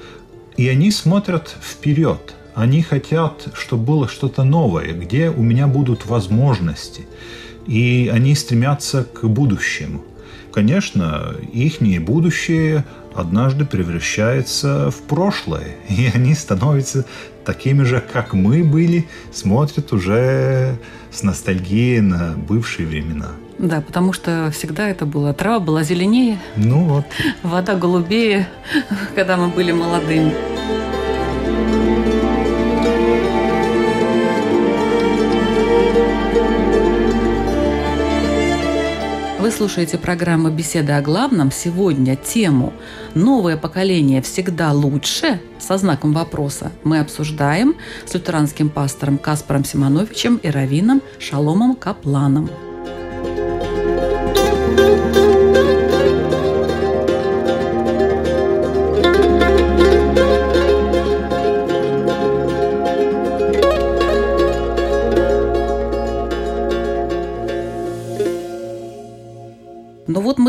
И 0.57 0.69
они 0.69 0.91
смотрят 0.91 1.57
вперед. 1.61 2.35
Они 2.55 2.83
хотят, 2.83 3.49
чтобы 3.55 3.85
было 3.85 4.09
что-то 4.09 4.45
новое, 4.45 4.93
где 4.93 5.31
у 5.31 5.43
меня 5.43 5.67
будут 5.67 6.07
возможности. 6.07 7.07
И 7.67 8.11
они 8.13 8.35
стремятся 8.35 9.05
к 9.05 9.25
будущему– 9.27 10.05
конечно, 10.57 11.35
их 11.53 11.83
будущее 12.01 12.87
однажды 13.15 13.67
превращается 13.67 14.91
в 14.91 15.03
прошлое, 15.03 15.77
и 15.91 16.11
они 16.15 16.35
становятся 16.35 17.05
такими 17.45 17.83
же, 17.83 18.01
как 18.01 18.33
мы 18.33 18.65
были, 18.65 19.07
смотрят 19.35 19.93
уже 19.93 20.79
с 21.13 21.23
ностальгией 21.23 22.01
на 22.01 22.35
бывшие 22.37 22.89
времена. 22.89 23.33
Да, 23.59 23.83
потому 23.83 24.15
что 24.15 24.51
всегда 24.51 24.89
это 24.89 25.05
было. 25.05 25.35
Трава 25.35 25.61
была 25.61 25.83
зеленее, 25.83 26.39
ну 26.57 26.85
вот. 26.85 27.05
вода 27.43 27.75
голубее, 27.75 28.49
когда 29.15 29.37
мы 29.37 29.49
были 29.49 29.73
молодыми. 29.73 30.33
Вы 39.47 39.53
слушаете 39.53 39.97
программу 39.97 40.51
«Беседа 40.51 40.97
о 40.97 41.03
главном». 41.03 41.53
Сегодня 41.53 42.17
тему 42.17 42.73
«Новое 43.15 43.57
поколение 43.57 44.21
всегда 44.21 44.73
лучше?» 44.73 45.41
со 45.61 45.79
знаком 45.79 46.13
вопроса 46.13 46.73
мы 46.83 46.99
обсуждаем 46.99 47.77
с 48.07 48.15
лютеранским 48.15 48.69
пастором 48.69 49.19
Каспаром 49.19 49.65
Симоновичем 49.65 50.39
и 50.39 50.51
раввином 50.51 51.01
Шаломом 51.21 51.77
Капланом. 51.77 52.51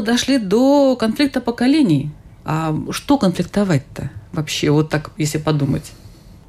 Дошли 0.07 0.39
до 0.39 0.95
конфликта 0.95 1.41
поколений. 1.41 2.09
А 2.45 2.75
что 2.91 3.17
конфликтовать-то 3.17 4.09
вообще, 4.31 4.71
вот 4.71 4.89
так, 4.89 5.11
если 5.17 5.37
подумать? 5.37 5.91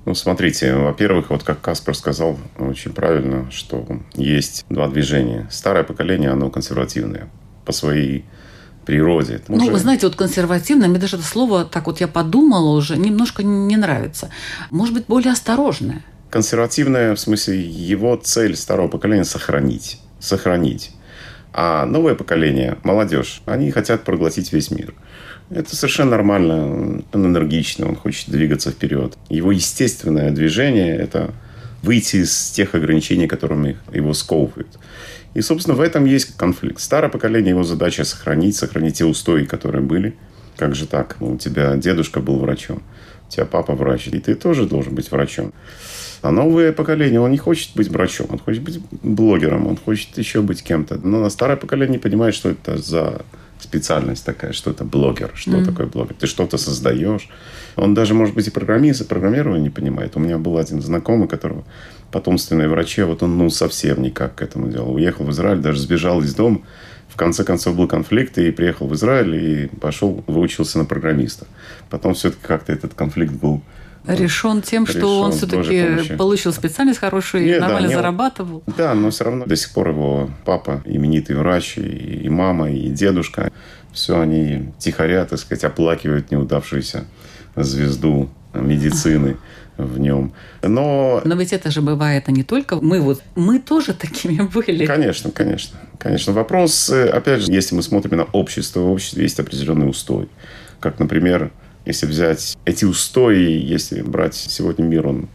Ну, 0.06 0.14
смотрите, 0.14 0.74
во-первых, 0.74 1.30
вот 1.30 1.42
как 1.42 1.60
Каспар 1.60 1.94
сказал 1.94 2.38
очень 2.58 2.92
правильно, 2.92 3.50
что 3.50 3.84
есть 4.14 4.64
два 4.70 4.88
движения. 4.88 5.46
Старое 5.50 5.82
поколение, 5.82 6.30
оно 6.30 6.50
консервативное 6.50 7.28
по 7.66 7.72
своей 7.72 8.24
природе. 8.86 9.40
Ну, 9.48 9.56
уже... 9.56 9.72
вы 9.72 9.78
знаете, 9.78 10.06
вот 10.06 10.16
консервативное, 10.16 10.88
мне 10.88 10.98
даже 10.98 11.16
это 11.16 11.26
слово, 11.26 11.64
так 11.64 11.86
вот 11.86 12.00
я 12.00 12.08
подумала 12.08 12.76
уже, 12.76 12.96
немножко 12.96 13.42
не 13.42 13.76
нравится. 13.76 14.30
Может 14.70 14.94
быть, 14.94 15.06
более 15.06 15.32
осторожное. 15.32 16.02
Консервативное, 16.30 17.14
в 17.14 17.20
смысле, 17.20 17.60
его 17.60 18.16
цель 18.16 18.56
старого 18.56 18.88
поколения– 18.88 19.24
сохранить. 19.26 20.00
Сохранить. 20.20 20.92
А 21.52 21.87
новое 21.87 22.14
поколение, 22.14 22.76
молодежь, 22.85 23.43
они 23.47 23.71
хотят 23.71 24.05
проглотить 24.05 24.52
весь 24.52 24.71
мир. 24.71 24.95
Это 25.50 25.75
совершенно 25.75 26.12
нормально. 26.12 27.02
Он 27.12 27.26
энергичный, 27.26 27.87
он 27.87 27.97
хочет 27.97 28.31
двигаться 28.31 28.71
вперед. 28.71 29.17
Его 29.31 29.52
естественное 29.52 30.31
движение– 30.31 30.97
это 30.99 31.33
выйти 31.83 32.17
из 32.17 32.50
тех 32.50 32.75
ограничений, 32.75 33.26
которыми 33.26 33.78
его 33.93 34.12
сковывают. 34.12 34.78
И, 35.35 35.40
собственно, 35.40 35.76
в 35.76 35.81
этом 35.81 36.05
есть 36.05 36.37
конфликт. 36.37 36.81
Старое 36.81 37.11
поколение, 37.11 37.50
его 37.50 37.62
задача 37.62 38.05
сохранить, 38.05 38.57
сохранить 38.57 38.99
те 38.99 39.05
устои, 39.05 39.45
которые 39.45 39.83
были. 39.83 40.17
Как 40.57 40.75
же 40.75 40.87
так? 40.87 41.17
Ну, 41.21 41.35
у 41.35 41.38
тебя 41.38 41.76
дедушка 41.76 42.21
был 42.21 42.38
врачом, 42.38 42.83
у 43.28 43.31
тебя 43.31 43.45
папа 43.45 43.75
врач, 43.75 44.09
и 44.09 44.19
ты 44.19 44.35
тоже 44.35 44.67
должен 44.67 44.95
быть 44.95 45.11
врачом. 45.11 45.52
А 46.22 46.30
новое 46.30 46.72
поколение, 46.72 47.20
он 47.20 47.30
не 47.30 47.38
хочет 47.38 47.70
быть 47.75 47.88
врачом, 47.88 48.26
он 48.30 48.38
хочет 48.38 48.62
быть 48.62 48.80
блогером, 49.02 49.66
он 49.66 49.76
хочет 49.76 50.18
еще 50.18 50.42
быть 50.42 50.62
кем-то. 50.62 50.98
Но 51.06 51.28
старое 51.30 51.56
поколение 51.56 51.92
не 51.92 51.98
понимает, 51.98 52.34
что 52.34 52.48
это 52.50 52.78
за 52.78 53.22
специальность 53.60 54.25
такая, 54.25 54.52
что 54.52 54.70
это 54.70 54.84
блогер, 54.84 55.30
что 55.34 55.52
mm. 55.52 55.64
такое 55.64 55.87
блогер. 55.87 56.14
Ты 56.14 56.26
что-то 56.26 56.58
создаешь. 56.58 57.28
Он 57.76 57.94
даже, 57.94 58.14
может 58.14 58.34
быть, 58.34 58.46
и 58.46 58.50
программист, 58.50 59.00
и 59.00 59.04
программирование 59.04 59.62
не 59.62 59.70
понимает. 59.70 60.16
У 60.16 60.20
меня 60.20 60.38
был 60.38 60.58
один 60.58 60.80
знакомый, 60.80 61.28
которого 61.28 61.64
потомственный 62.10 62.68
врачи, 62.68 63.02
вот 63.02 63.22
он 63.22 63.37
ну 63.37 63.50
совсем 63.50 64.02
никак 64.02 64.37
к 64.37 64.42
этому 64.42 64.68
делу. 64.68 64.94
Уехал 64.94 65.25
в 65.25 65.30
Израиль, 65.30 65.58
даже 65.58 65.80
сбежал 65.80 66.22
из 66.22 66.34
дома. 66.34 66.60
В 67.08 67.16
конце 67.16 67.44
концов 67.44 67.76
был 67.76 67.88
конфликт, 67.88 68.38
и 68.38 68.50
приехал 68.50 68.87
в 68.87 68.94
Израиль, 68.94 69.34
и 69.34 69.66
пошел, 69.66 70.22
выучился 70.26 70.78
на 70.78 70.84
программиста. 70.84 71.46
Потом 71.90 72.14
все-таки 72.14 72.42
как-то 72.46 72.72
этот 72.72 72.94
конфликт 72.94 73.32
был 73.32 73.62
решен 74.07 74.62
тем, 74.62 74.85
решен 74.85 75.00
что 75.00 75.21
он 75.21 75.33
все-таки 75.33 76.17
получил 76.17 76.52
специальность 76.52 77.00
хорошую 77.00 77.47
и 77.47 77.59
нормально 77.59 77.88
да, 77.88 77.95
зарабатывал. 77.95 78.62
Да, 78.76 78.95
но 78.95 79.11
все 79.11 79.25
равно 79.25 79.47
до 79.47 79.57
сих 79.57 79.73
пор 79.73 79.90
его 79.90 80.31
папа 80.45 80.83
именитый 80.85 81.37
врач, 81.37 81.78
и, 81.78 81.83
и 82.25 82.28
мама, 82.28 82.71
и 82.71 82.88
дедушка, 82.88 83.52
все 83.93 84.21
они 84.21 84.73
тихоря, 84.78 85.25
так 85.25 85.38
сказать, 85.38 85.64
оплакивают 85.64 86.31
неудавшуюся 86.31 87.05
звезду 87.57 88.31
медицины 88.55 89.37
в 89.76 89.99
нем. 89.99 90.33
Но... 90.62 91.23
Но 91.25 91.35
ведь 91.37 91.52
это 91.52 91.71
же 91.71 91.83
бывает 91.83 92.25
а 92.26 92.33
не 92.33 92.43
только 92.43 92.76
мы 92.76 93.00
вот, 93.00 93.23
мы 93.37 93.59
тоже 93.61 93.95
такими 93.95 94.43
были. 94.55 94.87
Конечно, 94.87 95.31
конечно. 95.31 95.78
Конечно. 95.99 96.33
Вопрос, 96.33 96.90
э, 96.90 97.09
опять 97.09 97.43
же, 97.43 97.52
если 97.52 97.75
мы 97.75 97.83
смотрим 97.83 98.17
на 98.17 98.25
общество, 98.25 98.81
в 98.81 98.90
обществе 98.90 99.23
есть 99.23 99.38
определенный 99.38 99.88
устой. 99.88 100.28
Как, 100.81 100.99
например, 100.99 101.50
если 101.88 102.04
взять 102.04 102.59
эти 102.66 102.85
устои, 102.85 103.59
если 103.59 104.02
брать 104.02 104.35
сегодня 104.35 104.85
мир, 104.85 105.07
он 105.07 105.28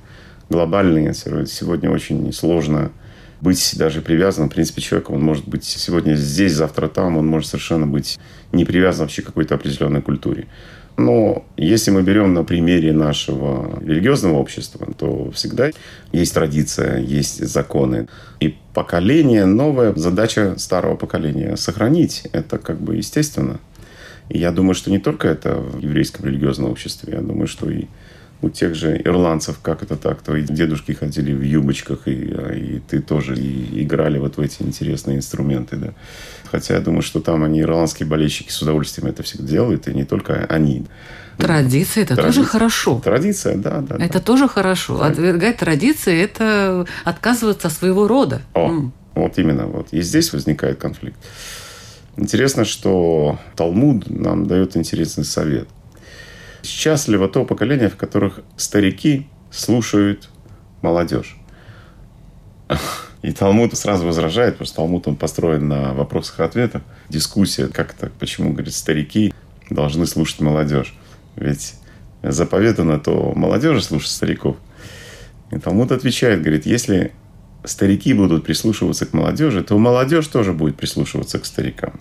глобальный, 0.49 1.13
сегодня 1.15 1.89
очень 1.89 2.31
сложно 2.31 2.91
быть 3.41 3.73
даже 3.75 4.01
привязанным. 4.01 4.49
В 4.49 4.53
принципе, 4.53 4.79
человек, 4.79 5.09
он 5.09 5.21
может 5.21 5.47
быть 5.47 5.63
сегодня 5.65 6.13
здесь, 6.13 6.53
завтра 6.53 6.89
там, 6.89 7.17
он 7.17 7.25
может 7.25 7.49
совершенно 7.49 7.87
быть 7.87 8.19
не 8.51 8.65
привязан 8.65 9.05
вообще 9.05 9.23
к 9.23 9.25
какой-то 9.25 9.55
определенной 9.55 10.03
культуре. 10.03 10.47
Но 10.95 11.43
если 11.57 11.89
мы 11.89 12.03
берем 12.03 12.35
на 12.35 12.43
примере 12.43 12.93
нашего 12.93 13.79
религиозного 13.83 14.37
общества, 14.37 14.87
то 14.95 15.31
всегда 15.31 15.71
есть 16.11 16.35
традиция, 16.35 16.99
есть 16.99 17.43
законы. 17.47 18.07
И 18.39 18.55
поколение 18.75 19.45
новое, 19.45 19.95
задача 19.95 20.53
старого 20.59 20.95
поколения 20.97 21.57
сохранить. 21.57 22.27
Это 22.31 22.59
как 22.59 22.79
бы 22.79 22.97
естественно. 22.97 23.59
И 24.29 24.39
я 24.39 24.51
думаю, 24.51 24.73
что 24.73 24.91
не 24.91 24.99
только 24.99 25.27
это 25.27 25.55
в 25.55 25.79
еврейском 25.79 26.25
религиозном 26.25 26.71
обществе, 26.71 27.13
я 27.13 27.21
думаю, 27.21 27.47
что 27.47 27.69
и 27.69 27.87
у 28.43 28.49
тех 28.49 28.75
же 28.75 29.01
ирландцев, 29.01 29.59
как 29.61 29.83
это 29.83 29.95
так, 29.95 30.21
твои 30.21 30.41
дедушки 30.43 30.91
ходили 30.91 31.33
в 31.33 31.41
юбочках, 31.41 32.07
и, 32.07 32.11
и 32.11 32.81
ты 32.87 33.01
тоже 33.01 33.35
и 33.35 33.83
играли 33.83 34.19
вот 34.19 34.37
в 34.37 34.41
эти 34.41 34.61
интересные 34.61 35.17
инструменты, 35.17 35.77
да. 35.77 35.93
Хотя 36.51 36.75
я 36.75 36.81
думаю, 36.81 37.01
что 37.01 37.19
там 37.19 37.43
они, 37.43 37.61
ирландские 37.61 38.07
болельщики, 38.07 38.51
с 38.51 38.61
удовольствием 38.61 39.09
это 39.09 39.23
всегда 39.23 39.47
делают, 39.47 39.87
и 39.87 39.93
не 39.93 40.03
только 40.03 40.45
они. 40.49 40.85
Традиция– 41.37 42.03
это 42.03 42.15
Традиция. 42.15 42.41
тоже 42.41 42.47
хорошо. 42.47 43.01
Традиция, 43.03 43.55
да, 43.55 43.81
да. 43.81 43.95
Это 43.95 44.13
да. 44.13 44.19
тоже 44.19 44.47
хорошо. 44.47 44.99
Да. 44.99 45.07
Отвергать 45.07 45.57
традиции– 45.57 46.21
это 46.21 46.85
отказываться 47.05 47.69
от 47.69 47.73
своего 47.73 48.07
рода. 48.07 48.41
О, 48.53 48.69
mm. 48.69 48.91
вот 49.15 49.37
именно. 49.39 49.65
Вот. 49.65 49.87
И 49.91 50.01
здесь 50.01 50.31
возникает 50.33 50.77
конфликт. 50.77 51.17
Интересно, 52.15 52.63
что 52.63 53.39
Талмуд 53.55 54.09
нам 54.09 54.45
дает 54.45 54.77
интересный 54.77 55.25
совет. 55.25 55.67
Счастливо 56.61 57.27
то 57.27 57.43
поколение, 57.43 57.89
в 57.89 57.97
которых 57.97 58.41
старики 58.55 59.27
слушают 59.51 60.29
молодежь. 60.81 61.37
И 63.23 63.31
Талмуд 63.31 63.75
сразу 63.75 64.05
возражает, 64.05 64.55
потому 64.55 64.67
что 64.67 64.75
Талмуд 64.75 65.07
он 65.07 65.15
построен 65.15 65.67
на 65.67 65.93
вопросах 65.93 66.39
и 66.39 66.43
ответах. 66.43 66.81
Дискуссия, 67.09 67.67
как 67.67 67.93
так, 67.93 68.11
почему, 68.13 68.51
говорит, 68.51 68.73
старики 68.73 69.33
должны 69.69 70.05
слушать 70.05 70.41
молодежь. 70.41 70.93
Ведь 71.35 71.75
заповедано 72.21 72.99
то 72.99 73.33
молодежи 73.35 73.81
слушать 73.81 74.11
стариков. 74.11 74.57
И 75.51 75.57
Талмуд 75.57 75.91
отвечает, 75.91 76.41
говорит, 76.41 76.65
если 76.65 77.11
старики 77.63 78.13
будут 78.13 78.45
прислушиваться 78.45 79.05
к 79.05 79.13
молодежи, 79.13 79.63
то 79.63 79.77
молодежь 79.77 80.27
тоже 80.27 80.53
будет 80.53 80.75
прислушиваться 80.75 81.39
к 81.39 81.45
старикам. 81.45 81.93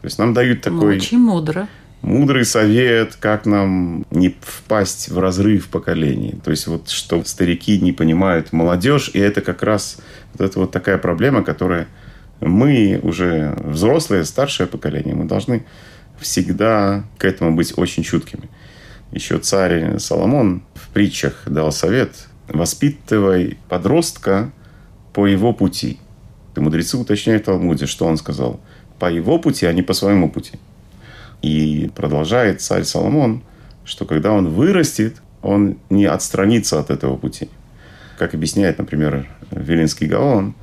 То 0.00 0.06
есть 0.06 0.18
нам 0.18 0.32
дают 0.32 0.62
такой... 0.62 0.96
Очень 0.96 1.18
мудро. 1.18 1.68
Мудрый 2.02 2.46
совет, 2.46 3.16
как 3.16 3.44
нам 3.44 4.06
не 4.10 4.34
впасть 4.40 5.10
в 5.10 5.18
разрыв 5.18 5.68
поколений. 5.68 6.34
То 6.42 6.50
есть 6.50 6.66
вот 6.66 6.88
что 6.88 7.22
старики 7.24 7.78
не 7.78 7.92
понимают 7.92 8.54
молодежь, 8.54 9.10
и 9.12 9.18
это 9.18 9.42
как 9.42 9.62
раз 9.62 9.98
вот 10.32 10.48
это 10.48 10.60
вот 10.60 10.70
такая 10.70 10.96
проблема, 10.96 11.44
которая 11.44 11.88
мы 12.40 12.98
уже 13.02 13.54
взрослые, 13.62 14.24
старшее 14.24 14.66
поколение, 14.66 15.14
мы 15.14 15.26
должны 15.26 15.66
всегда 16.18 17.04
к 17.18 17.24
этому 17.26 17.54
быть 17.54 17.76
очень 17.76 18.02
чуткими. 18.02 18.48
Еще 19.12 19.38
царь 19.38 19.98
Соломон 19.98 20.62
в 20.74 20.88
притчах 20.90 21.42
дал 21.46 21.70
совет 21.70 22.12
«Воспитывай 22.48 23.58
подростка 23.68 24.52
по 25.12 25.26
его 25.26 25.52
пути. 25.52 25.98
И 26.56 26.60
мудрецы 26.60 26.96
уточняют 26.96 27.44
в 27.44 27.46
Талмуде, 27.46 27.86
что 27.86 28.06
он 28.06 28.16
сказал. 28.16 28.60
По 28.98 29.10
его 29.10 29.38
пути, 29.38 29.66
а 29.66 29.72
не 29.72 29.82
по 29.82 29.92
своему 29.92 30.30
пути. 30.30 30.58
И 31.42 31.90
продолжает 31.94 32.60
царь 32.60 32.84
Соломон, 32.84 33.42
что 33.84 34.04
когда 34.04 34.32
он 34.32 34.48
вырастет, 34.48 35.22
он 35.42 35.78
не 35.88 36.04
отстранится 36.04 36.78
от 36.78 36.90
этого 36.90 37.16
пути. 37.16 37.48
Как 38.18 38.34
объясняет, 38.34 38.78
например, 38.78 39.26
Вилинский 39.50 40.06
Гаон, 40.06 40.54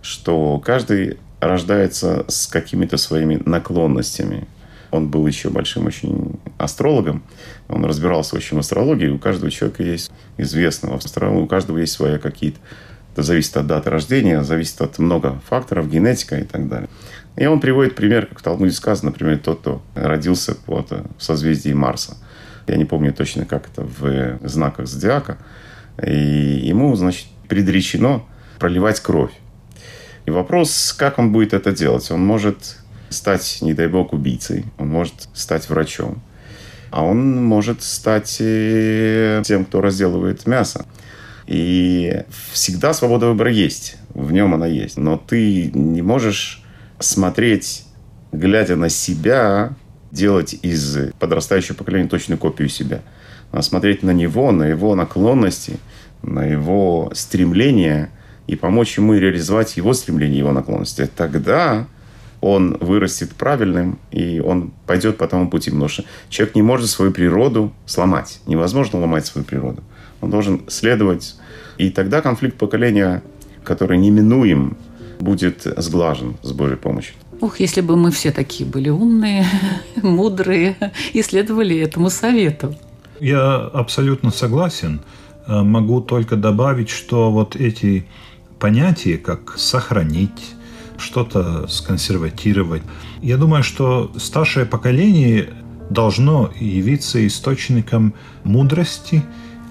что 0.00 0.58
каждый 0.58 1.18
рождается 1.40 2.24
с 2.28 2.46
какими-то 2.46 2.96
своими 2.96 3.40
наклонностями. 3.44 4.46
Он 4.90 5.08
был 5.08 5.26
еще 5.26 5.50
большим 5.50 5.86
очень 5.86 6.38
астрологом. 6.58 7.22
Он 7.68 7.84
разбирался 7.84 8.36
очень 8.36 8.56
в 8.56 8.60
астрологии. 8.60 9.08
У 9.08 9.18
каждого 9.18 9.50
человека 9.50 9.82
есть 9.82 10.12
известного 10.36 10.96
астролога, 10.96 11.42
у 11.42 11.46
каждого 11.46 11.78
есть 11.78 11.92
свои 11.92 12.18
какие-то 12.18 12.58
это 13.12 13.22
зависит 13.22 13.56
от 13.56 13.66
даты 13.66 13.90
рождения, 13.90 14.42
зависит 14.42 14.80
от 14.80 14.98
много 14.98 15.40
факторов, 15.48 15.90
генетика 15.90 16.38
и 16.38 16.44
так 16.44 16.68
далее. 16.68 16.88
И 17.36 17.46
он 17.46 17.60
приводит 17.60 17.94
пример, 17.94 18.26
как 18.26 18.40
в 18.40 18.42
Талмуде 18.42 18.72
сказано, 18.72 19.10
например, 19.10 19.38
тот, 19.38 19.60
кто 19.60 19.82
родился 19.94 20.54
под, 20.54 20.90
в 20.90 21.22
созвездии 21.22 21.72
Марса. 21.72 22.16
Я 22.66 22.76
не 22.76 22.84
помню 22.84 23.12
точно, 23.12 23.44
как 23.44 23.68
это 23.68 23.82
в 23.82 24.38
знаках 24.46 24.86
зодиака. 24.86 25.38
И 26.02 26.14
ему, 26.64 26.94
значит, 26.96 27.26
предречено 27.48 28.22
проливать 28.58 29.00
кровь. 29.00 29.32
И 30.24 30.30
вопрос, 30.30 30.94
как 30.96 31.18
он 31.18 31.32
будет 31.32 31.52
это 31.52 31.72
делать? 31.72 32.10
Он 32.10 32.24
может 32.24 32.76
стать, 33.10 33.58
не 33.60 33.74
дай 33.74 33.88
бог, 33.88 34.12
убийцей, 34.12 34.64
он 34.78 34.88
может 34.88 35.14
стать 35.34 35.68
врачом, 35.68 36.22
а 36.90 37.04
он 37.04 37.44
может 37.44 37.82
стать 37.82 38.36
э, 38.40 39.42
тем, 39.44 39.64
кто 39.64 39.80
разделывает 39.80 40.46
мясо. 40.46 40.86
И 41.46 42.22
всегда 42.52 42.92
свобода 42.92 43.26
выбора 43.26 43.50
есть. 43.50 43.96
В 44.14 44.32
нем 44.32 44.54
она 44.54 44.66
есть. 44.66 44.96
Но 44.96 45.16
ты 45.16 45.70
не 45.72 46.02
можешь 46.02 46.62
смотреть, 46.98 47.84
глядя 48.30 48.76
на 48.76 48.88
себя, 48.88 49.74
делать 50.10 50.54
из 50.62 51.12
подрастающего 51.18 51.74
поколения 51.74 52.08
точную 52.08 52.38
копию 52.38 52.68
себя. 52.68 53.00
Надо 53.50 53.64
смотреть 53.64 54.02
на 54.02 54.10
него, 54.10 54.52
на 54.52 54.64
его 54.64 54.94
наклонности, 54.94 55.78
на 56.22 56.44
его 56.44 57.10
стремления 57.14 58.10
и 58.46 58.56
помочь 58.56 58.96
ему 58.96 59.14
реализовать 59.14 59.76
его 59.76 59.92
стремления, 59.94 60.38
его 60.38 60.52
наклонности. 60.52 61.08
Тогда 61.16 61.86
он 62.40 62.76
вырастет 62.80 63.30
правильным, 63.34 63.98
и 64.10 64.40
он 64.40 64.72
пойдет 64.86 65.16
по 65.16 65.28
тому 65.28 65.48
пути. 65.48 65.70
Потому 65.70 65.88
человек 66.28 66.54
не 66.54 66.62
может 66.62 66.90
свою 66.90 67.12
природу 67.12 67.72
сломать. 67.86 68.40
Невозможно 68.46 69.00
ломать 69.00 69.26
свою 69.26 69.46
природу. 69.46 69.82
Он 70.22 70.30
должен 70.30 70.62
следовать. 70.68 71.36
И 71.76 71.90
тогда 71.90 72.22
конфликт 72.22 72.56
поколения, 72.56 73.22
который 73.64 73.98
неминуем, 73.98 74.76
будет 75.20 75.66
сглажен 75.76 76.36
с 76.42 76.52
Божьей 76.52 76.76
помощью. 76.76 77.14
Ух, 77.40 77.60
если 77.60 77.80
бы 77.80 77.96
мы 77.96 78.10
все 78.10 78.32
такие 78.32 78.68
были 78.68 78.88
умные, 78.88 79.44
мудрые 80.02 80.76
и 81.12 81.22
следовали 81.22 81.76
этому 81.78 82.08
совету. 82.08 82.74
Я 83.20 83.56
абсолютно 83.56 84.30
согласен. 84.30 85.00
Э, 85.46 85.62
могу 85.62 86.00
только 86.00 86.36
добавить, 86.36 86.88
что 86.88 87.30
вот 87.30 87.56
эти 87.56 88.06
понятия, 88.58 89.18
как 89.18 89.58
сохранить, 89.58 90.54
что-то 90.98 91.66
сконсерватировать, 91.66 92.82
я 93.22 93.36
думаю, 93.36 93.64
что 93.64 94.12
старшее 94.18 94.66
поколение 94.66 95.50
должно 95.90 96.50
явиться 96.58 97.24
источником 97.26 98.14
мудрости 98.44 99.22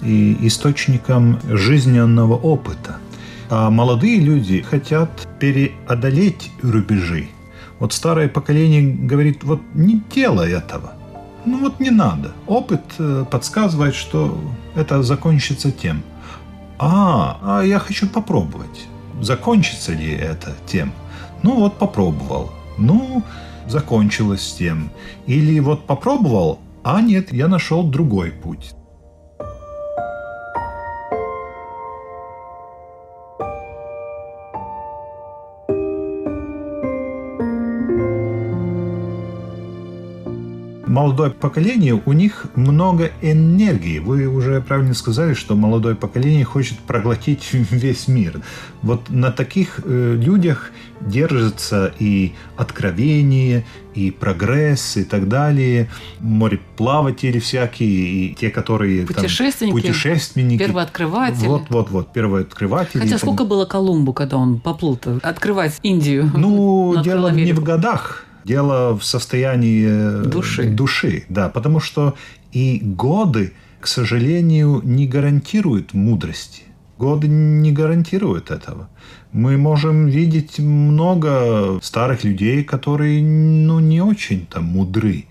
и 0.02 0.36
источником 0.46 1.38
жизненного 1.44 2.34
опыта. 2.34 2.96
А 3.50 3.70
молодые 3.70 4.20
люди 4.20 4.62
хотят 4.62 5.28
переодолеть 5.38 6.50
рубежи. 6.62 7.28
Вот 7.78 7.92
старое 7.92 8.28
поколение 8.28 8.82
говорит, 8.82 9.44
вот 9.44 9.60
не 9.74 10.02
делай 10.14 10.52
этого– 10.52 10.92
ну 11.44 11.58
вот 11.58 11.80
не 11.80 11.90
надо. 11.90 12.32
Опыт 12.46 12.82
э, 12.98 13.24
подсказывает, 13.30 13.94
что 13.94 14.38
это 14.76 15.02
закончится 15.02 15.72
тем. 15.72 16.02
А, 16.78 17.38
а 17.42 17.62
я 17.62 17.78
хочу 17.78 18.08
попробовать. 18.08 18.86
Закончится 19.20 19.92
ли 19.92 20.12
это 20.12 20.54
тем? 20.66 20.92
Ну 21.42 21.56
вот 21.56 21.78
попробовал. 21.78 22.52
Ну, 22.78 23.22
закончилось 23.66 24.54
тем. 24.58 24.90
Или 25.26 25.58
вот 25.60 25.86
попробовал, 25.86 26.60
а 26.84 27.00
нет, 27.00 27.32
я 27.32 27.48
нашел 27.48 27.82
другой 27.82 28.30
путь. 28.30 28.74
Молодое 40.92 41.30
поколение, 41.30 42.00
у 42.04 42.12
них 42.12 42.46
много 42.54 43.10
энергии. 43.22 43.98
Вы 43.98 44.26
уже 44.26 44.60
правильно 44.60 44.94
сказали, 44.94 45.32
что 45.32 45.56
молодое 45.56 45.94
поколение 45.96 46.44
хочет 46.44 46.78
проглотить 46.80 47.48
весь 47.52 48.08
мир. 48.08 48.42
Вот 48.82 49.08
на 49.08 49.32
таких 49.32 49.80
э, 49.84 50.16
людях 50.20 50.70
держится 51.00 51.92
и 51.98 52.32
откровение, 52.56 53.64
и 53.94 54.10
прогресс, 54.10 54.98
и 54.98 55.04
так 55.04 55.28
далее. 55.28 55.88
Мореплаватели 56.20 57.38
всякие, 57.38 57.88
и 57.88 58.34
те, 58.34 58.50
которые... 58.50 59.06
Путешественники. 59.06 59.72
Там, 59.72 59.82
путешественники. 59.82 60.58
Первооткрыватели. 60.58 61.46
Вот, 61.46 61.62
вот, 61.70 61.90
вот, 61.90 62.12
первооткрыватели. 62.12 63.00
Хотя 63.00 63.18
сколько 63.18 63.44
было 63.44 63.64
Колумбу, 63.64 64.12
когда 64.12 64.36
он 64.36 64.60
поплыл-то? 64.60 65.18
Открывать 65.22 65.78
Индию. 65.82 66.30
Ну, 66.36 67.02
дело 67.04 67.30
не 67.32 67.52
в 67.52 67.62
годах 67.62 68.26
Дело 68.44 68.96
в 68.96 69.04
состоянии 69.04 69.86
э, 69.88 70.22
души. 70.24 70.68
души, 70.68 71.24
да, 71.28 71.48
потому 71.48 71.80
что 71.80 72.14
и 72.52 72.80
годы, 72.82 73.52
к 73.80 73.86
сожалению, 73.86 74.80
не 74.84 75.06
гарантируют 75.06 75.94
мудрости. 75.94 76.62
Годы 76.98 77.26
не 77.28 77.72
гарантируют 77.72 78.50
этого. 78.50 78.88
Мы 79.32 79.56
можем 79.56 80.06
видеть 80.06 80.58
много 80.58 81.78
старых 81.82 82.22
людей, 82.22 82.62
которые 82.64 83.22
ну, 83.22 83.80
не 83.80 84.00
очень-то 84.00 84.60
мудры 84.60 85.24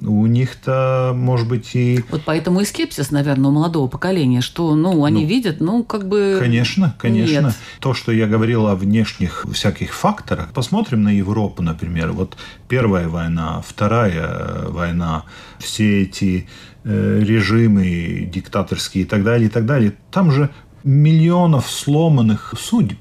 у 0.00 0.26
них-то, 0.26 1.12
может 1.14 1.48
быть, 1.48 1.74
и... 1.74 2.02
Вот 2.10 2.22
поэтому 2.24 2.60
и 2.60 2.64
скепсис, 2.64 3.10
наверное, 3.10 3.50
у 3.50 3.52
молодого 3.52 3.88
поколения, 3.88 4.40
что, 4.40 4.74
ну, 4.74 5.04
они 5.04 5.22
ну, 5.22 5.28
видят, 5.28 5.60
ну, 5.60 5.84
как 5.84 6.08
бы... 6.08 6.38
Конечно, 6.40 6.94
конечно. 6.98 7.46
Нет. 7.46 7.54
То, 7.80 7.94
что 7.94 8.10
я 8.12 8.26
говорил 8.26 8.66
о 8.66 8.74
внешних 8.74 9.44
всяких 9.52 9.92
факторах. 9.92 10.52
Посмотрим 10.52 11.02
на 11.02 11.10
Европу, 11.10 11.62
например. 11.62 12.12
Вот 12.12 12.36
Первая 12.68 13.08
война, 13.08 13.62
Вторая 13.66 14.68
война, 14.68 15.24
все 15.58 16.02
эти 16.02 16.48
э, 16.84 17.20
режимы 17.22 18.28
диктаторские 18.32 19.04
и 19.04 19.06
так 19.06 19.24
далее, 19.24 19.48
и 19.48 19.50
так 19.50 19.66
далее. 19.66 19.94
Там 20.10 20.30
же 20.32 20.50
миллионов 20.84 21.70
сломанных 21.70 22.54
судеб. 22.58 22.98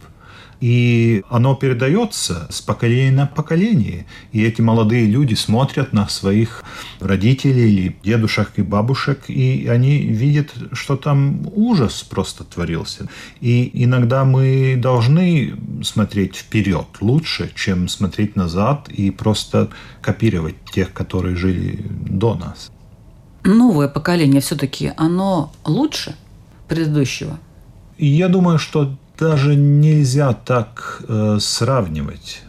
И 0.61 1.23
оно 1.29 1.55
передается 1.55 2.47
с 2.51 2.61
поколения 2.61 3.11
на 3.11 3.25
поколение. 3.25 4.05
И 4.31 4.43
эти 4.43 4.61
молодые 4.61 5.07
люди 5.07 5.33
смотрят 5.33 5.91
на 5.91 6.07
своих 6.07 6.63
родителей 6.99 7.73
или 7.73 7.95
дедушек 8.03 8.51
и 8.57 8.61
бабушек, 8.61 9.23
и 9.27 9.67
они 9.67 9.97
видят, 9.99 10.53
что 10.73 10.95
там 10.95 11.41
ужас 11.53 12.03
просто 12.03 12.43
творился. 12.43 13.09
И 13.41 13.71
иногда 13.73 14.23
мы 14.23 14.75
должны 14.77 15.55
смотреть 15.83 16.35
вперед 16.35 16.85
лучше, 17.01 17.51
чем 17.55 17.87
смотреть 17.87 18.35
назад 18.35 18.87
и 18.89 19.09
просто 19.09 19.69
копировать 20.01 20.55
тех, 20.71 20.93
которые 20.93 21.35
жили 21.35 21.83
до 21.89 22.35
нас. 22.35 22.71
Новое 23.43 23.87
поколение 23.87 24.41
все-таки, 24.41 24.91
оно 24.95 25.51
лучше 25.65 26.15
предыдущего? 26.67 27.39
Я 27.97 28.27
думаю, 28.29 28.59
что 28.59 28.95
даже 29.21 29.55
нельзя 29.55 30.33
так 30.33 31.03
э, 31.07 31.37
сравнивать. 31.39 32.41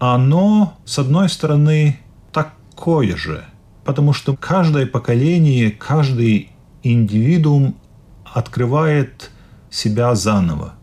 Оно, 0.00 0.76
с 0.84 0.98
одной 0.98 1.28
стороны, 1.28 2.00
такое 2.32 3.16
же, 3.16 3.44
потому 3.84 4.12
что 4.12 4.34
каждое 4.36 4.86
поколение, 4.86 5.70
каждый 5.70 6.50
индивидуум 6.82 7.76
открывает 8.24 9.30
себя 9.70 10.16
заново. 10.16 10.74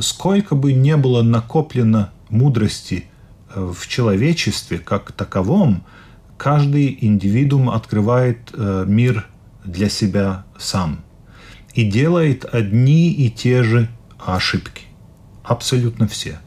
Сколько 0.00 0.56
бы 0.56 0.72
не 0.72 0.96
было 0.96 1.22
накоплено 1.22 2.10
мудрости 2.28 3.04
э, 3.54 3.72
в 3.72 3.86
человечестве 3.86 4.78
как 4.78 5.12
таковом, 5.12 5.84
каждый 6.36 6.98
индивидуум 7.00 7.70
открывает 7.70 8.50
э, 8.52 8.84
мир 8.88 9.28
для 9.64 9.88
себя 9.88 10.44
сам 10.58 11.04
и 11.72 11.84
делает 11.84 12.44
одни 12.52 13.12
и 13.12 13.30
те 13.30 13.62
же 13.62 13.88
ошибки. 14.26 14.84
Абсолютно 15.42 16.06
все. 16.06 16.38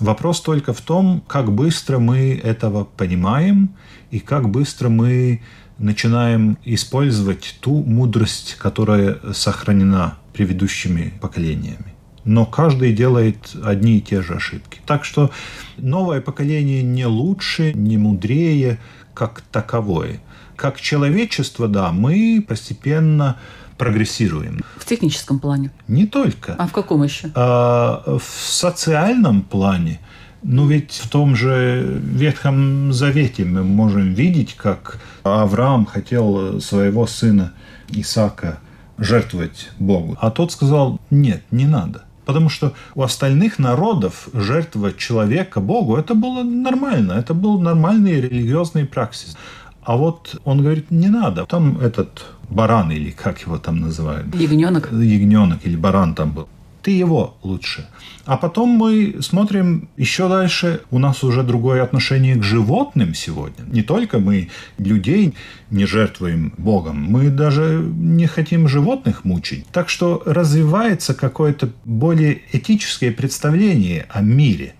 Вопрос 0.00 0.40
только 0.40 0.72
в 0.72 0.80
том, 0.80 1.22
как 1.26 1.52
быстро 1.52 1.98
мы 1.98 2.40
этого 2.42 2.84
понимаем 2.84 3.76
и 4.10 4.18
как 4.18 4.48
быстро 4.48 4.88
мы 4.88 5.42
начинаем 5.78 6.58
использовать 6.64 7.56
ту 7.60 7.82
мудрость, 7.82 8.56
которая 8.58 9.18
сохранена 9.32 10.18
предыдущими 10.32 11.12
поколениями. 11.20 11.94
Но 12.24 12.46
каждый 12.46 12.92
делает 12.92 13.54
одни 13.62 13.98
и 13.98 14.00
те 14.00 14.22
же 14.22 14.34
ошибки. 14.34 14.80
Так 14.86 15.04
что 15.04 15.30
новое 15.76 16.20
поколение 16.20 16.82
не 16.82 17.06
лучше, 17.06 17.72
не 17.74 17.98
мудрее, 17.98 18.78
как 19.12 19.42
таковое. 19.52 20.20
Как 20.56 20.80
человечество, 20.80 21.68
да, 21.68 21.92
мы 21.92 22.44
постепенно 22.46 23.36
прогрессируем. 23.76 24.62
В 24.76 24.84
техническом 24.84 25.38
плане? 25.38 25.70
Не 25.88 26.06
только. 26.06 26.54
А 26.58 26.66
в 26.66 26.72
каком 26.72 27.02
еще? 27.02 27.30
А, 27.34 28.18
в 28.18 28.24
социальном 28.24 29.42
плане. 29.42 30.00
Ну 30.42 30.66
ведь 30.66 30.92
в 30.92 31.08
том 31.08 31.34
же 31.34 32.00
Ветхом 32.02 32.92
Завете 32.92 33.44
мы 33.44 33.64
можем 33.64 34.12
видеть, 34.12 34.54
как 34.54 35.00
Авраам 35.22 35.86
хотел 35.86 36.60
своего 36.60 37.06
сына 37.06 37.54
Исаака 37.88 38.58
жертвовать 38.98 39.70
Богу. 39.78 40.16
А 40.20 40.30
тот 40.30 40.52
сказал, 40.52 41.00
нет, 41.10 41.42
не 41.50 41.64
надо. 41.66 42.02
Потому 42.26 42.48
что 42.48 42.74
у 42.94 43.02
остальных 43.02 43.58
народов 43.58 44.28
жертва 44.32 44.92
человека 44.92 45.60
Богу 45.60 45.96
это 45.96 46.14
было 46.14 46.42
нормально, 46.42 47.12
это 47.12 47.34
был 47.34 47.60
нормальный 47.60 48.20
религиозный 48.20 48.86
праксис. 48.86 49.36
А 49.82 49.96
вот 49.96 50.40
он 50.44 50.62
говорит, 50.62 50.90
не 50.90 51.08
надо. 51.08 51.44
Там 51.44 51.78
этот 51.78 52.24
баран 52.50 52.90
или 52.90 53.10
как 53.10 53.40
его 53.40 53.58
там 53.58 53.80
называют. 53.80 54.34
Ягненок. 54.34 54.92
Ягненок 54.92 55.60
или 55.64 55.76
баран 55.76 56.14
там 56.14 56.32
был. 56.32 56.48
Ты 56.82 56.90
его 56.90 57.34
лучше. 57.42 57.86
А 58.26 58.36
потом 58.36 58.68
мы 58.68 59.16
смотрим 59.20 59.88
еще 59.96 60.28
дальше. 60.28 60.82
У 60.90 60.98
нас 60.98 61.24
уже 61.24 61.42
другое 61.42 61.82
отношение 61.82 62.36
к 62.36 62.42
животным 62.42 63.14
сегодня. 63.14 63.64
Не 63.72 63.82
только 63.82 64.18
мы 64.18 64.50
людей 64.76 65.34
не 65.70 65.86
жертвуем 65.86 66.52
Богом, 66.58 67.02
мы 67.02 67.30
даже 67.30 67.82
не 67.96 68.26
хотим 68.26 68.68
животных 68.68 69.24
мучить. 69.24 69.66
Так 69.72 69.88
что 69.88 70.22
развивается 70.26 71.14
какое-то 71.14 71.70
более 71.86 72.42
этическое 72.52 73.12
представление 73.12 74.06
о 74.10 74.20
мире. 74.20 74.74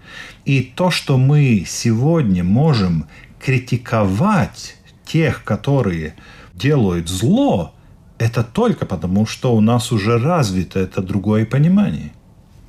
И 0.44 0.72
то, 0.77 0.90
что 0.90 1.16
мы 1.16 1.64
сегодня 1.66 2.44
можем 2.44 3.07
критиковать 3.40 4.77
тех, 5.07 5.42
которые 5.44 6.14
делают 6.55 7.09
зло, 7.09 7.75
это 8.19 8.45
только 8.45 8.87
потому, 8.87 9.27
что 9.27 9.55
у 9.55 9.61
нас 9.61 9.93
уже 9.93 10.19
развито 10.19 10.81
это 10.81 11.03
другое 11.03 11.45
понимание. 11.45 12.12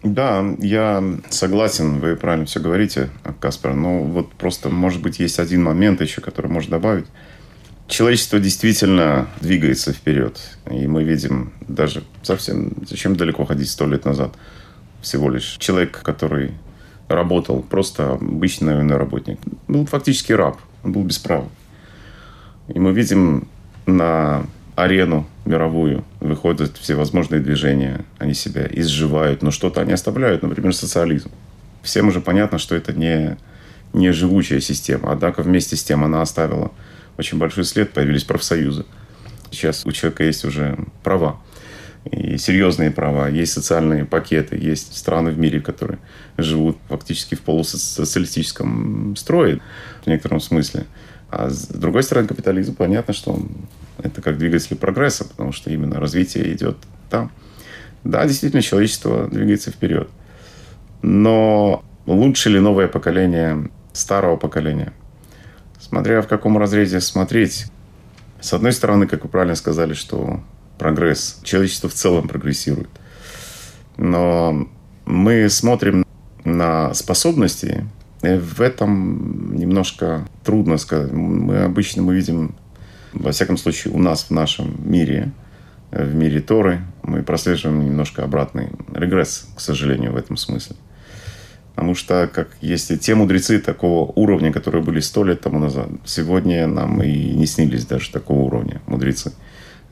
Да, 0.04 0.46
я 0.60 1.04
согласен, 1.30 2.00
вы 2.00 2.16
правильно 2.16 2.46
все 2.46 2.60
говорите. 2.60 3.10
Каспер. 3.40 3.74
Но 3.74 4.04
вот 4.04 4.34
просто, 4.34 4.70
может 4.70 5.02
быть, 5.02 5.20
есть 5.20 5.40
один 5.40 5.64
момент 5.64 6.00
еще, 6.02 6.22
который 6.22 6.52
можно 6.52 6.72
добавить. 6.72 7.08
Человечество 7.88 8.40
действительно 8.40 9.28
двигается 9.42 9.94
вперед. 9.94 10.40
И 10.70 10.86
мы 10.88 11.04
видим 11.04 11.54
даже 11.68 12.04
совсем... 12.22 12.74
Зачем 12.88 13.16
далеко 13.16 13.46
ходить 13.46 13.70
сто 13.70 13.88
лет 13.88 14.06
назад? 14.06 14.36
Всего 15.02 15.30
лишь 15.30 15.58
человек, 15.58 16.02
который 16.04 16.52
работал, 17.08 17.62
просто 17.62 18.14
обычный 18.14 18.68
наверное, 18.68 18.98
работник, 18.98 19.40
был 19.68 19.86
фактически 19.88 20.34
раб. 20.34 20.58
Он 20.84 20.92
был 20.92 21.04
без 21.04 21.18
права. 21.18 21.50
И 22.68 22.80
мы 22.80 22.92
видим 22.92 23.48
на 23.86 24.46
арену 24.76 25.28
мировую 25.46 26.04
выходят 26.20 26.78
всевозможные 26.78 27.42
движения, 27.42 28.04
они 28.18 28.34
себя 28.34 28.68
изживают, 28.70 29.42
но 29.42 29.52
что-то 29.52 29.82
они 29.82 29.94
оставляют, 29.94 30.44
например, 30.44 30.74
социализм. 30.76 31.32
Всем 31.82 32.08
уже 32.08 32.20
понятно, 32.20 32.58
что 32.58 32.76
это 32.76 32.94
не, 32.94 33.38
не 33.94 34.12
живучая 34.12 34.60
система, 34.60 35.12
однако 35.12 35.44
вместе 35.44 35.76
с 35.76 35.84
тем 35.84 36.04
она 36.04 36.22
оставила 36.22 36.72
очень 37.18 37.38
большой 37.38 37.64
след, 37.64 37.94
появились 37.94 38.24
профсоюзы. 38.24 38.86
Сейчас 39.52 39.86
у 39.86 39.92
человека 39.92 40.24
есть 40.24 40.44
уже 40.44 40.78
права, 41.04 41.40
и 42.12 42.38
серьезные 42.38 42.92
права, 42.92 43.30
есть 43.30 43.54
социальные 43.54 44.06
пакеты, 44.06 44.58
есть 44.58 44.98
страны 44.98 45.32
в 45.32 45.40
мире, 45.40 45.62
которые 45.62 46.00
живут 46.38 46.78
фактически 46.90 47.36
в 47.36 47.42
полусоциалистическом 47.42 49.16
строе 49.16 49.60
в 50.04 50.08
некотором 50.08 50.40
смысле. 50.40 50.86
А 51.30 51.50
с 51.50 51.68
другой 51.68 52.04
стороны, 52.04 52.28
капитализм, 52.28 52.76
понятно, 52.76 53.14
что 53.14 53.32
он, 53.32 53.50
это 54.02 54.22
как 54.22 54.38
двигатель 54.38 54.76
прогресса, 54.76 55.26
потому 55.26 55.52
что 55.52 55.70
именно 55.72 56.00
развитие 56.00 56.52
идет 56.54 56.78
там. 57.10 57.32
Да, 58.04 58.26
действительно, 58.26 58.62
человечество 58.62 59.28
двигается 59.28 59.72
вперед. 59.72 60.10
Но 61.02 61.84
лучше 62.06 62.50
ли 62.50 62.60
новое 62.60 62.88
поколение 62.88 63.70
старого 63.94 64.38
поколения? 64.38 64.94
Смотря 65.80 66.22
в 66.22 66.28
каком 66.28 66.58
разрезе 66.58 67.02
смотреть. 67.02 67.66
С 68.40 68.54
одной 68.54 68.74
стороны, 68.74 69.08
как 69.08 69.24
вы 69.24 69.30
правильно 69.30 69.56
сказали, 69.56 69.94
что 69.94 70.42
прогресс, 70.78 71.40
человечество 71.44 71.90
в 71.90 71.94
целом 71.94 72.28
прогрессирует. 72.28 72.90
Но 73.98 74.68
мы 75.06 75.50
смотрим 75.50 76.06
на 76.44 76.94
способности 76.94 77.88
в 78.40 78.62
этом 78.62 79.56
немножко 79.56 80.28
трудно 80.44 80.78
сказать. 80.78 81.12
Мы 81.12 81.64
обычно 81.64 82.02
мы 82.02 82.16
видим, 82.16 82.56
во 83.14 83.32
всяком 83.32 83.58
случае, 83.58 83.94
у 83.94 84.00
нас 84.00 84.26
в 84.26 84.32
нашем 84.32 84.76
мире, 84.90 85.32
в 85.92 86.14
мире 86.14 86.42
Торы, 86.42 86.82
мы 87.04 87.24
прослеживаем 87.24 87.86
немножко 87.86 88.24
обратный 88.24 88.70
регресс, 88.94 89.48
к 89.56 89.60
сожалению, 89.60 90.12
в 90.12 90.18
этом 90.18 90.38
смысле. 90.38 90.76
Потому 91.76 91.94
что, 91.94 92.30
как 92.34 92.50
если 92.62 92.96
те 92.96 93.16
мудрецы 93.16 93.60
такого 93.60 94.10
уровня, 94.16 94.54
которые 94.54 94.82
были 94.82 95.02
сто 95.02 95.26
лет 95.26 95.42
тому 95.42 95.60
назад, 95.60 95.90
сегодня 96.06 96.68
нам 96.68 97.04
и 97.04 97.32
не 97.32 97.46
снились 97.46 97.86
даже 97.86 98.12
такого 98.12 98.44
уровня 98.44 98.82
мудрецы, 98.88 99.34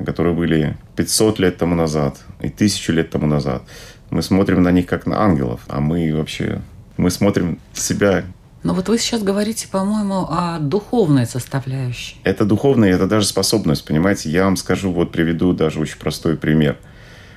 которые 0.05 0.33
были 0.33 0.77
500 0.95 1.39
лет 1.39 1.57
тому 1.57 1.75
назад 1.75 2.19
и 2.41 2.49
тысячу 2.49 2.93
лет 2.93 3.09
тому 3.09 3.27
назад. 3.27 3.63
Мы 4.11 4.21
смотрим 4.21 4.63
на 4.63 4.71
них 4.71 4.85
как 4.85 5.05
на 5.05 5.21
ангелов, 5.23 5.61
а 5.67 5.81
мы 5.81 6.15
вообще 6.15 6.61
мы 6.97 7.09
смотрим 7.09 7.59
себя. 7.73 8.23
Но 8.63 8.73
вот 8.73 8.87
вы 8.87 8.97
сейчас 8.97 9.23
говорите, 9.23 9.67
по-моему, 9.67 10.25
о 10.29 10.59
духовной 10.59 11.25
составляющей. 11.25 12.15
Это 12.23 12.45
духовная, 12.45 12.93
это 12.93 13.07
даже 13.07 13.25
способность, 13.25 13.85
понимаете. 13.85 14.29
Я 14.29 14.45
вам 14.45 14.55
скажу, 14.55 14.91
вот 14.91 15.11
приведу 15.11 15.53
даже 15.53 15.79
очень 15.79 15.97
простой 15.97 16.37
пример. 16.37 16.77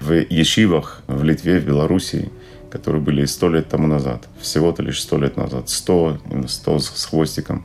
В 0.00 0.12
Ешивах 0.12 1.02
в 1.06 1.24
Литве, 1.24 1.58
в 1.58 1.66
Белоруссии, 1.66 2.30
которые 2.70 3.02
были 3.02 3.24
сто 3.24 3.48
лет 3.48 3.68
тому 3.68 3.86
назад, 3.86 4.28
всего-то 4.40 4.82
лишь 4.82 5.00
сто 5.00 5.18
лет 5.18 5.36
назад, 5.36 5.68
сто, 5.68 6.18
сто 6.46 6.78
с 6.78 7.04
хвостиком, 7.06 7.64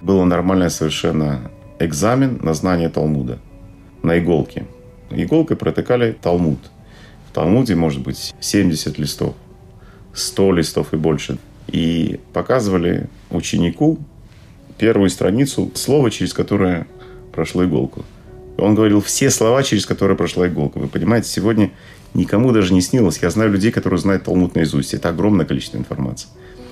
было 0.00 0.24
нормальное 0.24 0.68
совершенно 0.68 1.50
экзамен 1.78 2.38
на 2.42 2.54
знание 2.54 2.88
Талмуда 2.88 3.38
на 4.02 4.18
иголке. 4.18 4.66
Иголкой 5.10 5.56
протыкали 5.56 6.12
Талмуд. 6.12 6.58
В 7.30 7.34
Талмуде 7.34 7.74
может 7.74 8.02
быть 8.02 8.34
70 8.40 8.98
листов. 8.98 9.34
100 10.14 10.52
листов 10.52 10.92
и 10.92 10.96
больше. 10.96 11.38
И 11.68 12.20
показывали 12.32 13.08
ученику 13.30 13.98
первую 14.78 15.10
страницу 15.10 15.70
слова, 15.74 16.10
через 16.10 16.34
которое 16.34 16.86
прошло 17.32 17.64
иголку. 17.64 18.04
Он 18.58 18.74
говорил 18.74 19.00
все 19.00 19.30
слова, 19.30 19.62
через 19.62 19.86
которые 19.86 20.16
прошла 20.16 20.46
иголка. 20.46 20.78
Вы 20.78 20.88
понимаете, 20.88 21.28
сегодня 21.28 21.70
никому 22.14 22.52
даже 22.52 22.74
не 22.74 22.80
снилось. 22.80 23.18
Я 23.22 23.30
знаю 23.30 23.50
людей, 23.50 23.72
которые 23.72 23.98
знают 23.98 24.24
Талмуд 24.24 24.54
наизусть. 24.54 24.94
Это 24.94 25.08
огромное 25.08 25.46
количество 25.46 25.78
информации. 25.78 26.28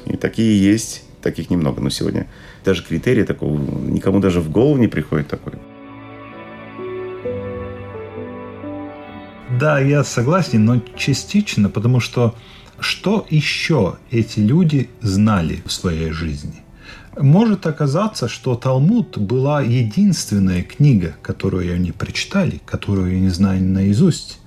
И 0.07 0.17
такие 0.17 0.61
есть, 0.63 1.03
таких 1.23 1.51
немного. 1.51 1.81
Но 1.81 1.91
сегодня 1.91 2.27
даже 2.65 2.85
критерии 2.85 3.23
такого, 3.25 3.59
никому 3.59 4.21
даже 4.21 4.41
в 4.41 4.51
голову 4.51 4.77
не 4.77 4.89
приходит 4.89 5.29
такой. 5.29 5.55
Да, 9.59 9.79
я 9.79 10.05
согласен, 10.05 10.65
но 10.65 10.81
частично, 10.97 11.69
потому 11.69 12.01
что 12.01 12.35
что 12.81 13.27
еще 13.31 13.97
эти 14.11 14.41
люди 14.41 14.91
знали 15.01 15.63
в 15.65 15.73
своей 15.73 16.11
жизни? 16.11 16.63
Может 17.19 17.67
оказаться, 17.67 18.29
что 18.29 18.55
Талмуд 18.55 19.19
была 19.19 19.63
единственная 19.63 20.63
книга, 20.63 21.17
которую 21.23 21.75
они 21.75 21.93
прочитали, 21.93 22.61
которую 22.65 23.17
они 23.17 23.29
знали 23.29 23.61
наизусть. 23.61 24.39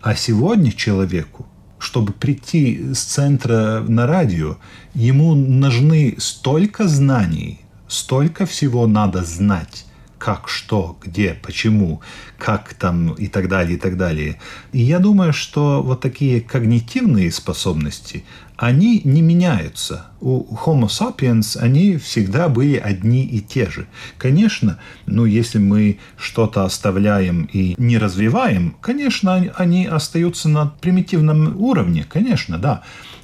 А 0.00 0.14
сегодня 0.14 0.72
человеку, 0.72 1.46
чтобы 1.78 2.12
прийти 2.12 2.94
с 2.94 3.00
центра 3.00 3.84
на 3.86 4.06
радио, 4.06 4.56
ему 4.94 5.34
нужны 5.34 6.16
столько 6.18 6.86
знаний, 6.86 7.60
столько 7.88 8.46
всего 8.46 8.86
надо 8.86 9.24
знать, 9.24 9.85
как, 10.26 10.48
что, 10.48 10.98
где, 11.00 11.38
почему, 11.40 12.00
как 12.36 12.74
там 12.74 13.12
и 13.12 13.28
так 13.28 13.48
далее, 13.48 13.76
и 13.76 13.78
так 13.78 13.96
далее. 13.96 14.40
И 14.72 14.80
я 14.80 14.98
думаю, 14.98 15.32
что 15.32 15.84
вот 15.84 16.00
такие 16.00 16.40
когнитивные 16.40 17.30
способности, 17.30 18.24
они 18.56 19.02
не 19.04 19.22
меняются. 19.22 20.06
У 20.20 20.52
Homo 20.56 20.88
sapiens 20.88 21.56
они 21.56 21.96
всегда 21.96 22.48
были 22.48 22.74
одни 22.76 23.24
и 23.24 23.40
те 23.40 23.70
же. 23.70 23.86
Конечно, 24.18 24.80
ну, 25.06 25.26
если 25.26 25.58
мы 25.58 26.00
что-то 26.18 26.64
оставляем 26.64 27.48
и 27.52 27.76
не 27.78 27.96
развиваем, 27.96 28.76
конечно, 28.80 29.36
они 29.54 29.86
остаются 29.86 30.48
на 30.48 30.66
примитивном 30.66 31.56
уровне, 31.56 32.04
конечно, 32.08 32.58
да. 32.58 32.82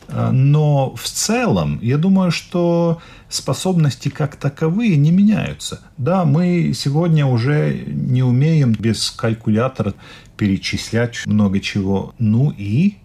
Но 0.08 0.94
в 0.94 1.04
целом, 1.08 1.78
я 1.82 1.98
думаю, 1.98 2.30
что 2.30 3.00
способности 3.28 4.08
как 4.08 4.36
таковые 4.36 4.96
не 4.96 5.10
меняются. 5.10 5.80
Да, 5.96 6.24
мы 6.24 6.72
сегодня 6.74 7.26
уже 7.26 7.84
не 7.86 8.22
умеем 8.22 8.72
без 8.72 9.10
калькулятора 9.10 9.94
перечислять 10.36 11.26
много 11.26 11.60
чего. 11.60 12.14
Ну 12.18 12.52
и 12.56 12.96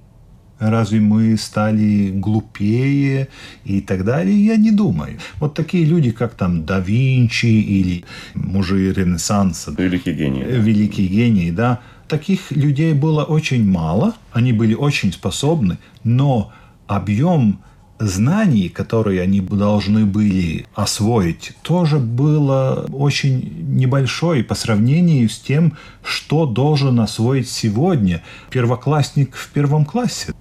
Разве 0.59 0.99
мы 0.99 1.37
стали 1.37 2.09
глупее 2.09 3.27
и 3.63 3.79
так 3.79 4.03
далее? 4.03 4.43
Я 4.43 4.57
не 4.57 4.71
думаю. 4.71 5.19
Вот 5.39 5.53
такие 5.53 5.85
люди, 5.85 6.11
как 6.11 6.33
там 6.33 6.65
да 6.65 6.79
Винчи 6.79 7.45
или 7.45 8.05
мужи 8.33 8.91
Ренессанса. 8.91 9.75
Великий 9.77 10.13
гений. 10.13 10.43
Великий 10.43 11.07
гений, 11.07 11.51
да. 11.51 11.81
Таких 12.07 12.51
людей 12.51 12.93
было 12.93 13.23
очень 13.23 13.69
мало. 13.69 14.15
Они 14.31 14.51
были 14.51 14.73
очень 14.73 15.13
способны, 15.13 15.77
но 16.03 16.51
объем 16.87 17.59
знаний, 17.99 18.69
которые 18.69 19.21
они 19.21 19.41
должны 19.41 20.05
были 20.05 20.65
освоить, 20.75 21.53
тоже 21.61 21.97
было 21.97 22.87
очень 22.91 23.75
небольшой 23.75 24.43
по 24.43 24.55
сравнению 24.55 25.29
с 25.29 25.39
тем, 25.39 25.77
что 26.03 26.45
должен 26.45 26.99
освоить 26.99 27.49
сегодня 27.49 28.23
первоклассник 28.49 29.35
в 29.35 29.49
первом 29.49 29.85
классе. 29.85 30.33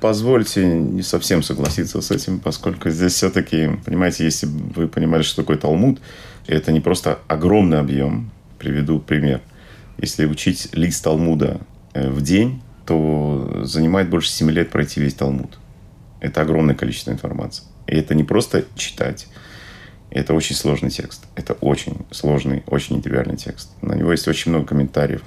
Позвольте 0.00 0.66
не 0.66 1.02
совсем 1.02 1.42
согласиться 1.42 2.00
с 2.00 2.10
этим, 2.10 2.38
поскольку 2.38 2.90
здесь 2.90 3.14
все-таки, 3.14 3.70
понимаете, 3.84 4.24
если 4.24 4.46
вы 4.46 4.88
понимали, 4.88 5.22
что 5.22 5.42
такое 5.42 5.56
Талмуд, 5.56 6.00
это 6.46 6.70
не 6.70 6.80
просто 6.80 7.18
огромный 7.28 7.80
объем. 7.80 8.30
Приведу 8.58 9.00
пример. 9.00 9.40
Если 9.98 10.26
учить 10.26 10.68
лист 10.72 11.02
Талмуда 11.02 11.60
э, 11.94 12.10
в 12.10 12.20
день, 12.20 12.62
то 12.84 13.62
занимает 13.64 14.10
больше 14.10 14.30
7 14.30 14.50
лет 14.50 14.70
пройти 14.70 15.00
весь 15.00 15.14
Талмуд. 15.14 15.58
Это 16.20 16.40
огромное 16.40 16.74
количество 16.74 17.10
информации. 17.10 17.64
И 17.86 17.96
это 17.96 18.14
не 18.14 18.24
просто 18.24 18.64
читать. 18.74 19.28
Это 20.10 20.34
очень 20.34 20.56
сложный 20.56 20.90
текст. 20.90 21.26
Это 21.34 21.54
очень 21.54 22.06
сложный, 22.10 22.62
очень 22.66 22.96
интегральный 22.96 23.36
текст. 23.36 23.70
На 23.82 23.94
него 23.94 24.12
есть 24.12 24.26
очень 24.28 24.50
много 24.50 24.66
комментариев. 24.66 25.22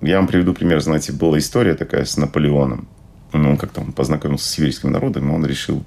Я 0.00 0.16
вам 0.16 0.26
приведу 0.26 0.54
пример. 0.54 0.80
Знаете, 0.80 1.12
была 1.12 1.38
история 1.38 1.74
такая 1.74 2.04
с 2.04 2.16
Наполеоном. 2.16 2.88
Ну, 3.32 3.50
он 3.50 3.56
как-то 3.56 3.82
познакомился 3.82 4.48
с 4.48 4.50
сибирским 4.50 4.90
народом, 4.90 5.30
и 5.30 5.34
он 5.34 5.46
решил 5.46 5.84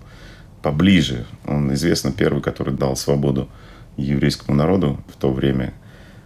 поближе. 0.62 1.26
Он 1.46 1.74
известно 1.74 2.12
первый, 2.12 2.42
который 2.42 2.74
дал 2.74 2.96
свободу 2.96 3.50
еврейскому 3.98 4.56
народу 4.56 5.00
в 5.14 5.20
то 5.20 5.34
время. 5.34 5.74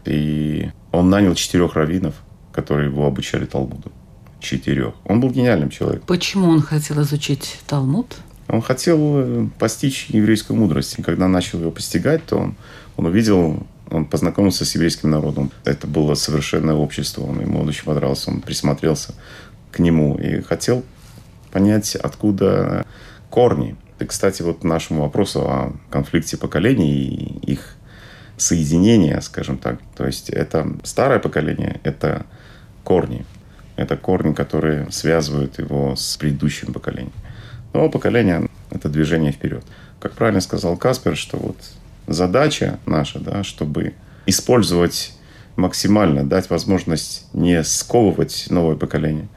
И 0.06 0.70
он 0.92 1.10
нанял 1.10 1.34
четырех 1.34 1.76
раввинов, 1.76 2.16
которые 2.52 2.90
его 2.90 3.08
обучали 3.08 3.46
Талмуду 3.46 3.92
четырех. 4.40 4.94
Он 5.06 5.20
был 5.20 5.30
гениальным 5.30 5.70
человеком. 5.70 6.06
Почему 6.08 6.50
он 6.50 6.62
хотел 6.62 7.02
изучить 7.02 7.60
Талмуд? 7.68 8.16
Он 8.48 8.62
хотел 8.62 9.00
э, 9.00 9.48
постичь 9.60 10.08
еврейскую 10.10 10.58
мудрость. 10.58 10.98
И 10.98 11.02
когда 11.02 11.28
начал 11.28 11.60
ее 11.60 11.72
постигать, 11.72 12.26
то 12.26 12.38
он, 12.38 12.56
он 12.96 13.08
увидел, 13.08 13.66
он 13.90 14.06
познакомился 14.06 14.64
с 14.66 14.76
еврейским 14.76 15.10
народом. 15.10 15.52
Это 15.66 15.88
было 15.88 16.14
совершенное 16.14 16.76
общество. 16.76 17.24
Он, 17.24 17.42
ему 17.42 17.62
очень 17.62 17.84
понравился. 17.84 18.32
Он 18.32 18.42
присмотрелся 18.42 19.14
к 19.72 19.80
нему 19.80 20.18
и 20.18 20.42
хотел 20.42 20.84
понять, 21.52 21.96
откуда 21.96 22.86
корни. 23.30 23.76
И, 24.00 24.06
кстати, 24.06 24.44
вот 24.44 24.64
нашему 24.64 25.02
вопросу 25.02 25.42
о 25.42 25.74
конфликте 25.90 26.38
поколений 26.38 26.94
и 26.94 27.52
их 27.52 27.76
соединения, 28.38 29.20
скажем 29.22 29.58
так. 29.58 29.80
То 29.96 30.06
есть 30.06 30.30
это 30.30 30.72
старое 30.84 31.20
поколение, 31.20 31.82
это 31.84 32.26
корни. 32.84 33.26
Это 33.78 33.96
корни, 33.96 34.34
которые 34.34 34.92
связывают 34.92 35.60
его 35.60 35.96
с 35.96 36.18
предыдущим 36.18 36.74
поколением. 36.74 37.14
Новое 37.74 37.90
поколение– 37.90 38.50
это 38.72 38.90
движение 38.90 39.32
вперед. 39.32 39.64
Как 40.00 40.14
правильно 40.14 40.42
сказал 40.42 40.76
Каспер, 40.78 41.16
что 41.16 41.38
вот 41.38 41.58
задача 42.08 42.80
наша, 42.86 43.20
да, 43.20 43.44
чтобы 43.44 43.94
использовать 44.26 45.14
максимально, 45.56 46.28
дать 46.28 46.50
возможность 46.50 47.28
не 47.34 47.64
сковывать 47.64 48.48
новое 48.50 48.76
поколение, 48.76 49.28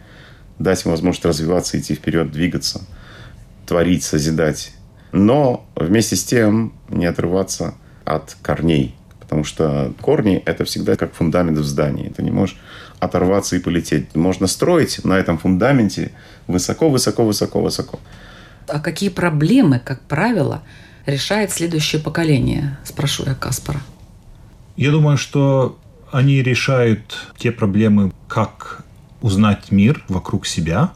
дать 0.58 0.84
им 0.84 0.90
возможность 0.90 1.24
развиваться, 1.24 1.78
идти 1.78 1.94
вперед, 1.94 2.30
двигаться, 2.30 2.80
творить, 3.66 4.04
созидать. 4.04 4.72
Но 5.12 5.66
вместе 5.76 6.16
с 6.16 6.24
тем 6.24 6.72
не 6.88 7.06
отрываться 7.06 7.74
от 8.04 8.36
корней. 8.42 8.94
Потому 9.18 9.44
что 9.44 9.92
корни– 10.00 10.42
это 10.46 10.64
всегда 10.64 10.96
как 10.96 11.12
фундамент 11.14 11.58
в 11.58 11.64
здании. 11.64 12.08
Ты 12.08 12.22
не 12.22 12.30
можешь 12.30 12.58
оторваться 13.00 13.56
и 13.56 13.58
полететь. 13.58 14.14
Можно 14.14 14.46
строить 14.46 15.04
на 15.04 15.14
этом 15.14 15.38
фундаменте 15.38 16.12
высоко, 16.46 16.90
высоко, 16.90 17.24
высоко, 17.24 17.60
высоко. 17.60 17.98
А 18.68 18.78
какие 18.78 19.08
проблемы, 19.08 19.80
как 19.80 20.02
правило, 20.02 20.62
решает 21.06 21.50
следующее 21.50 22.00
поколение? 22.00 22.78
Спрошу 22.84 23.24
я 23.26 23.34
Каспара. 23.34 23.80
Я 24.76 24.90
думаю, 24.90 25.16
что 25.16 25.78
они 26.12 26.42
решают 26.42 27.16
те 27.36 27.50
проблемы, 27.52 28.12
как 28.28 28.84
узнать 29.20 29.70
мир 29.70 30.04
вокруг 30.08 30.46
себя. 30.46 30.92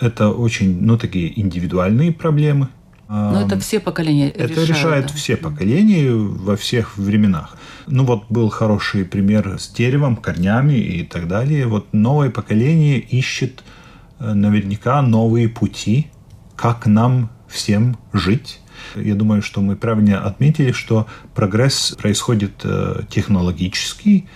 Это 0.00 0.30
очень, 0.30 0.80
ну, 0.80 0.98
такие 0.98 1.38
индивидуальные 1.40 2.12
проблемы. 2.12 2.68
Но 3.12 3.42
это 3.42 3.58
все 3.60 3.78
поколения 3.78 4.30
Это 4.30 4.48
решают. 4.48 4.68
решают 4.68 5.06
да. 5.08 5.12
все 5.12 5.36
поколения 5.36 6.12
во 6.12 6.56
всех 6.56 6.96
временах. 6.96 7.58
Ну 7.86 8.04
вот 8.04 8.24
был 8.30 8.48
хороший 8.48 9.04
пример 9.04 9.58
с 9.58 9.68
деревом, 9.68 10.16
корнями 10.16 10.74
и 10.74 11.02
так 11.04 11.28
далее. 11.28 11.66
Вот 11.66 11.92
новое 11.92 12.30
поколение 12.30 12.98
ищет 12.98 13.64
э, 14.18 14.32
наверняка 14.32 15.02
новые 15.02 15.48
пути, 15.48 16.06
как 16.56 16.86
нам 16.86 17.30
всем 17.48 17.98
жить. 18.14 18.60
Я 18.96 19.14
думаю, 19.14 19.42
что 19.42 19.60
мы 19.60 19.76
правильно 19.76 20.24
отметили, 20.24 20.72
что 20.72 21.06
прогресс 21.34 21.94
происходит 21.98 22.62
э, 22.64 23.02
технологический, 23.10 24.28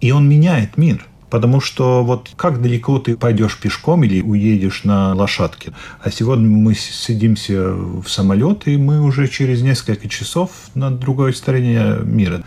и 0.00 0.12
он 0.12 0.28
меняет 0.28 0.76
мир. 0.76 1.06
Потому 1.30 1.60
что 1.60 2.02
вот 2.04 2.30
как 2.36 2.60
далеко 2.60 2.98
ты 2.98 3.16
пойдешь 3.16 3.58
пешком 3.58 4.02
или 4.04 4.20
уедешь 4.20 4.84
на 4.84 5.14
лошадке. 5.14 5.72
А 6.02 6.10
сегодня 6.10 6.48
мы 6.48 6.74
садимся 6.74 7.72
в 7.72 8.06
самолет, 8.08 8.66
и 8.66 8.76
мы 8.76 9.00
уже 9.00 9.28
через 9.28 9.62
несколько 9.62 10.08
часов 10.08 10.50
на 10.74 10.90
другой 10.90 11.32
стороне 11.32 11.98
мира. 12.02 12.42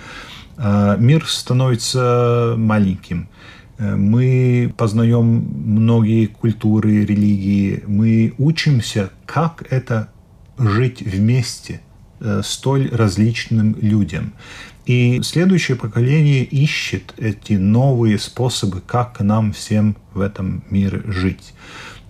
А 0.58 0.98
Мир 0.98 1.26
становится 1.28 2.56
маленьким. 2.58 3.30
Э, 3.78 3.96
Мы 3.96 4.74
познаем 4.78 5.26
многие 5.26 6.28
культуры, 6.28 7.06
религии. 7.06 7.84
Мы 7.88 8.34
учимся, 8.38 9.10
как 9.26 9.64
это 9.70 10.10
жить 10.58 11.02
вместе 11.02 11.82
э, 12.20 12.42
столь 12.44 12.90
различным 12.92 13.76
людям. 13.82 14.34
И 14.86 15.22
следующее 15.24 15.78
поколение 15.78 16.44
ищет 16.44 17.14
эти 17.18 17.54
новые 17.54 18.20
способы, 18.20 18.82
как 18.82 19.20
нам 19.22 19.54
всем 19.54 19.96
в 20.14 20.20
этом 20.20 20.64
мире 20.70 21.02
жить. 21.06 21.54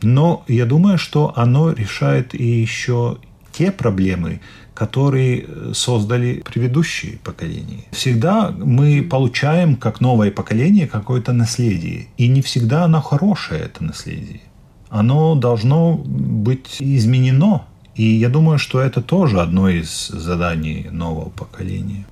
Но 0.01 0.43
я 0.47 0.65
думаю, 0.65 0.97
что 0.97 1.33
оно 1.35 1.71
решает 1.71 2.33
и 2.33 2.43
еще 2.43 3.19
те 3.51 3.71
проблемы, 3.71 4.41
которые 4.73 5.47
создали 5.73 6.41
предыдущие 6.43 7.19
поколения. 7.23 7.83
Всегда 7.91 8.49
мы 8.49 9.03
получаем, 9.03 9.75
как 9.75 10.01
новое 10.01 10.31
поколение, 10.31 10.87
какое-то 10.87 11.31
наследие. 11.31 12.07
И 12.17 12.27
не 12.27 12.41
всегда 12.41 12.85
оно 12.85 13.01
хорошее, 13.01 13.61
это 13.61 13.83
наследие. 13.83 14.41
Оно 14.89 15.35
должно 15.35 15.93
быть 15.93 16.77
изменено. 16.79 17.65
И 17.95 18.03
я 18.03 18.29
думаю, 18.29 18.57
что 18.57 18.79
это 18.79 19.01
тоже 19.01 19.39
одно 19.39 19.69
из 19.69 20.07
заданий 20.07 20.87
нового 20.91 21.29
поколения. 21.29 22.05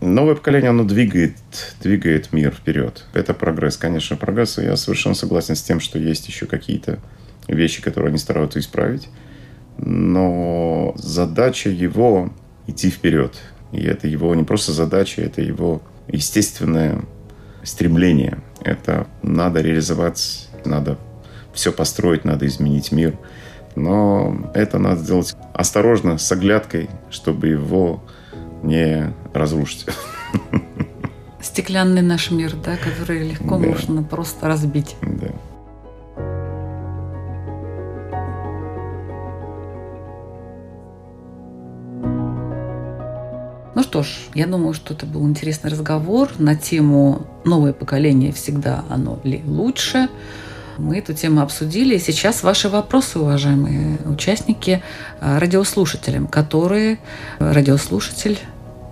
Новое 0.00 0.36
поколение, 0.36 0.70
оно 0.70 0.84
двигает, 0.84 1.34
двигает 1.82 2.32
мир 2.32 2.52
вперед. 2.52 3.04
Это 3.14 3.34
прогресс, 3.34 3.76
конечно, 3.76 4.16
прогресс. 4.16 4.58
И 4.58 4.62
я 4.62 4.76
совершенно 4.76 5.16
согласен 5.16 5.56
с 5.56 5.62
тем, 5.62 5.80
что 5.80 5.98
есть 5.98 6.28
еще 6.28 6.46
какие-то 6.46 7.00
вещи, 7.48 7.82
которые 7.82 8.10
они 8.10 8.18
стараются 8.18 8.60
исправить. 8.60 9.08
Но 9.76 10.94
задача 10.96 11.70
его 11.70 12.32
идти 12.68 12.90
вперед. 12.90 13.34
И 13.72 13.82
это 13.82 14.06
его 14.06 14.34
не 14.34 14.44
просто 14.44 14.72
задача, 14.72 15.22
это 15.22 15.42
его 15.42 15.82
естественное 16.06 17.02
стремление. 17.64 18.38
Это 18.60 19.08
надо 19.22 19.60
реализовать, 19.60 20.48
надо 20.64 20.96
все 21.52 21.72
построить, 21.72 22.24
надо 22.24 22.46
изменить 22.46 22.92
мир. 22.92 23.18
Но 23.74 24.50
это 24.54 24.78
надо 24.78 25.00
сделать 25.00 25.34
осторожно, 25.54 26.18
с 26.18 26.30
оглядкой, 26.30 26.88
чтобы 27.10 27.48
его 27.48 28.04
не 28.62 29.12
разрушить. 29.32 29.86
Стеклянный 31.40 32.02
наш 32.02 32.30
мир, 32.30 32.54
да, 32.64 32.76
который 32.76 33.28
легко 33.28 33.58
Да. 33.58 33.66
можно 33.68 34.02
просто 34.02 34.46
разбить. 34.48 34.96
Да. 35.02 35.28
Ну 43.74 43.82
что 43.84 44.02
ж, 44.02 44.08
я 44.34 44.46
думаю, 44.46 44.74
что 44.74 44.92
это 44.94 45.06
был 45.06 45.26
интересный 45.28 45.70
разговор 45.70 46.28
на 46.38 46.56
тему 46.56 47.26
«Новое 47.44 47.72
поколение 47.72 48.32
всегда 48.32 48.84
оно 48.88 49.20
ли 49.22 49.42
лучше?». 49.46 50.08
Мы 50.78 50.98
эту 50.98 51.12
тему 51.12 51.40
обсудили. 51.40 51.96
И 51.96 51.98
сейчас 51.98 52.42
ваши 52.42 52.68
вопросы, 52.68 53.18
уважаемые 53.18 53.98
участники, 54.06 54.82
э, 55.20 55.38
радиослушателям, 55.38 56.28
которые 56.28 57.00
э, 57.38 57.52
радиослушатель 57.52 58.38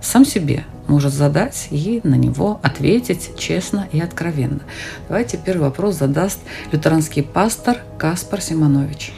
сам 0.01 0.25
себе 0.25 0.65
может 0.87 1.13
задать 1.13 1.67
и 1.71 2.01
на 2.03 2.15
него 2.15 2.59
ответить 2.61 3.37
честно 3.37 3.87
и 3.91 3.99
откровенно. 3.99 4.61
Давайте 5.07 5.37
первый 5.43 5.63
вопрос 5.63 5.95
задаст 5.95 6.39
лютеранский 6.71 7.23
пастор 7.23 7.77
Каспар 7.97 8.41
Симонович. 8.41 9.13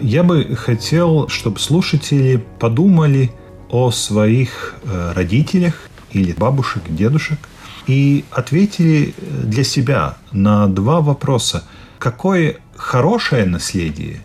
Я 0.00 0.24
бы 0.24 0.56
хотел, 0.56 1.28
чтобы 1.28 1.60
слушатели 1.60 2.44
подумали 2.58 3.30
о 3.70 3.92
своих 3.92 4.74
э, 4.82 5.12
родителях 5.14 5.88
или 6.10 6.32
бабушек, 6.32 6.82
дедушек 6.88 7.38
и 7.86 8.24
ответили 8.30 9.14
для 9.44 9.64
себя 9.64 10.16
на 10.32 10.66
два 10.66 11.00
вопроса. 11.00 11.64
Какое 12.02 12.56
хорошее 12.74 13.44
наследие 13.44 14.18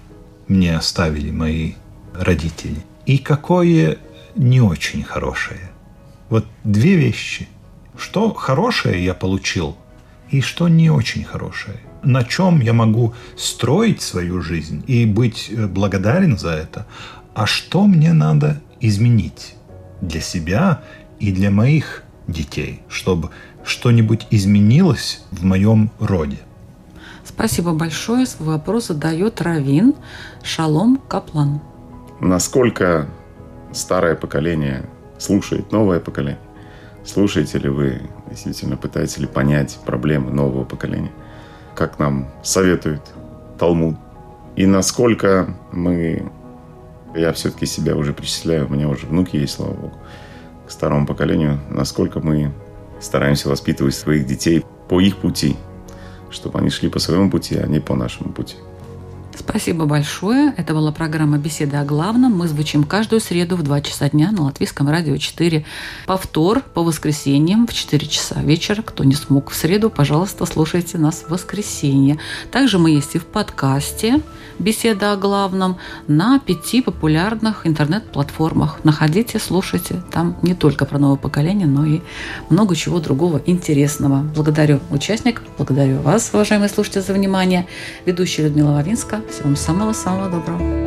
мне 0.47 0.75
оставили 0.75 1.29
мои 1.29 1.73
родители 2.11 2.83
и 3.05 3.19
какое 3.19 3.99
не 4.35 4.61
очень 4.61 5.03
хорошее? 5.03 5.69
Вот 6.29 6.47
две 6.63 6.95
вещи. 6.95 7.47
Что 7.95 8.33
хорошее 8.33 9.05
я 9.05 9.13
получил 9.13 9.77
и 10.31 10.41
что 10.41 10.67
не 10.69 10.89
очень 10.89 11.23
хорошее. 11.23 11.77
На 12.01 12.23
чем 12.23 12.61
я 12.61 12.73
могу 12.73 13.13
строить 13.37 14.01
свою 14.01 14.41
жизнь 14.41 14.83
и 14.87 15.05
быть 15.05 15.51
э, 15.51 15.67
благодарен 15.67 16.35
за 16.35 16.53
это, 16.53 16.87
а 17.35 17.45
что 17.45 17.85
мне 17.85 18.11
надо 18.11 18.59
изменить 18.79 19.53
для 20.01 20.21
себя 20.21 20.81
и 21.19 21.31
для 21.31 21.51
моих 21.51 22.01
детей, 22.27 22.81
чтобы 22.89 23.29
что-нибудь 23.63 24.25
изменилось 24.31 25.21
в 25.29 25.45
моем 25.45 25.91
роде. 25.99 26.39
Спасибо 27.37 27.73
большое. 27.73 28.25
Вопрос 28.39 28.87
задает 28.87 29.43
Равин 29.43 29.93
Шалом 30.41 30.99
Каплан. 31.07 31.61
Насколько 32.19 33.07
старое 33.71 34.15
поколение 34.15 34.89
слушает 35.19 35.71
новое 35.71 35.99
поколение? 35.99 36.39
Слушаете 37.05 37.59
ли 37.59 37.69
вы, 37.69 38.01
действительно 38.27 38.75
пытаетесь 38.75 39.19
ли 39.19 39.27
понять 39.27 39.77
проблемы 39.85 40.31
нового 40.31 40.63
поколения? 40.63 41.11
Как 41.75 41.99
нам 41.99 42.27
советует 42.41 43.03
Талмуд? 43.59 43.97
И 44.55 44.65
насколько 44.65 45.55
мы... 45.71 46.31
Я 47.13 47.33
все-таки 47.33 47.67
себя 47.67 47.95
уже 47.95 48.13
причисляю, 48.13 48.65
у 48.65 48.69
меня 48.69 48.89
уже 48.89 49.05
внуки 49.05 49.35
есть, 49.35 49.53
слава 49.53 49.73
богу, 49.73 49.97
к 50.65 50.71
старому 50.71 51.05
поколению. 51.05 51.59
Насколько 51.69 52.19
мы 52.19 52.51
стараемся 52.99 53.47
воспитывать 53.47 53.93
своих 53.93 54.25
детей 54.25 54.65
по 54.89 54.99
их 54.99 55.17
пути, 55.17 55.55
чтобы 56.29 56.59
они 56.59 56.69
шли 56.69 56.89
по 56.89 56.99
своему 56.99 57.29
пути, 57.29 57.57
а 57.57 57.67
не 57.67 57.79
по 57.79 57.95
нашему 57.95 58.31
пути. 58.31 58.55
Спасибо 59.39 59.85
большое. 59.85 60.53
Это 60.57 60.73
была 60.73 60.91
программа 60.91 61.37
«Беседа 61.37 61.81
о 61.81 61.85
главном». 61.85 62.35
Мы 62.35 62.47
звучим 62.47 62.83
каждую 62.83 63.21
среду 63.21 63.55
в 63.55 63.61
2 63.61 63.81
часа 63.81 64.09
дня 64.09 64.31
на 64.31 64.43
Латвийском 64.43 64.89
радио 64.89 65.15
4. 65.17 65.63
Повтор 66.07 66.61
по 66.73 66.81
воскресеньям 66.83 67.67
в 67.67 67.73
4 67.73 68.07
часа 68.07 68.41
вечера. 68.41 68.81
Кто 68.81 69.03
не 69.03 69.13
смог 69.13 69.51
в 69.51 69.55
среду, 69.55 69.91
пожалуйста, 69.91 70.45
слушайте 70.45 70.97
нас 70.97 71.23
в 71.27 71.29
воскресенье. 71.29 72.17
Также 72.51 72.79
мы 72.79 72.91
есть 72.91 73.15
и 73.15 73.19
в 73.19 73.25
подкасте 73.25 74.21
«Беседа 74.57 75.13
о 75.13 75.17
главном» 75.17 75.77
на 76.07 76.39
пяти 76.39 76.81
популярных 76.81 77.67
интернет-платформах. 77.67 78.83
Находите, 78.83 79.37
слушайте. 79.37 80.01
Там 80.11 80.35
не 80.41 80.55
только 80.55 80.85
про 80.85 80.97
новое 80.97 81.17
поколение, 81.17 81.67
но 81.67 81.85
и 81.85 82.01
много 82.49 82.75
чего 82.75 82.99
другого 82.99 83.39
интересного. 83.45 84.23
Благодарю 84.35 84.79
участников, 84.89 85.45
благодарю 85.57 85.99
вас, 85.99 86.31
уважаемые 86.33 86.69
слушатели, 86.69 87.01
за 87.01 87.13
внимание. 87.13 87.67
Ведущая 88.05 88.43
Людмила 88.43 88.71
Вавинска. 88.71 89.21
Всего 89.29 89.49
вам 89.49 89.55
самого-самого 89.55 90.29
доброго. 90.29 90.86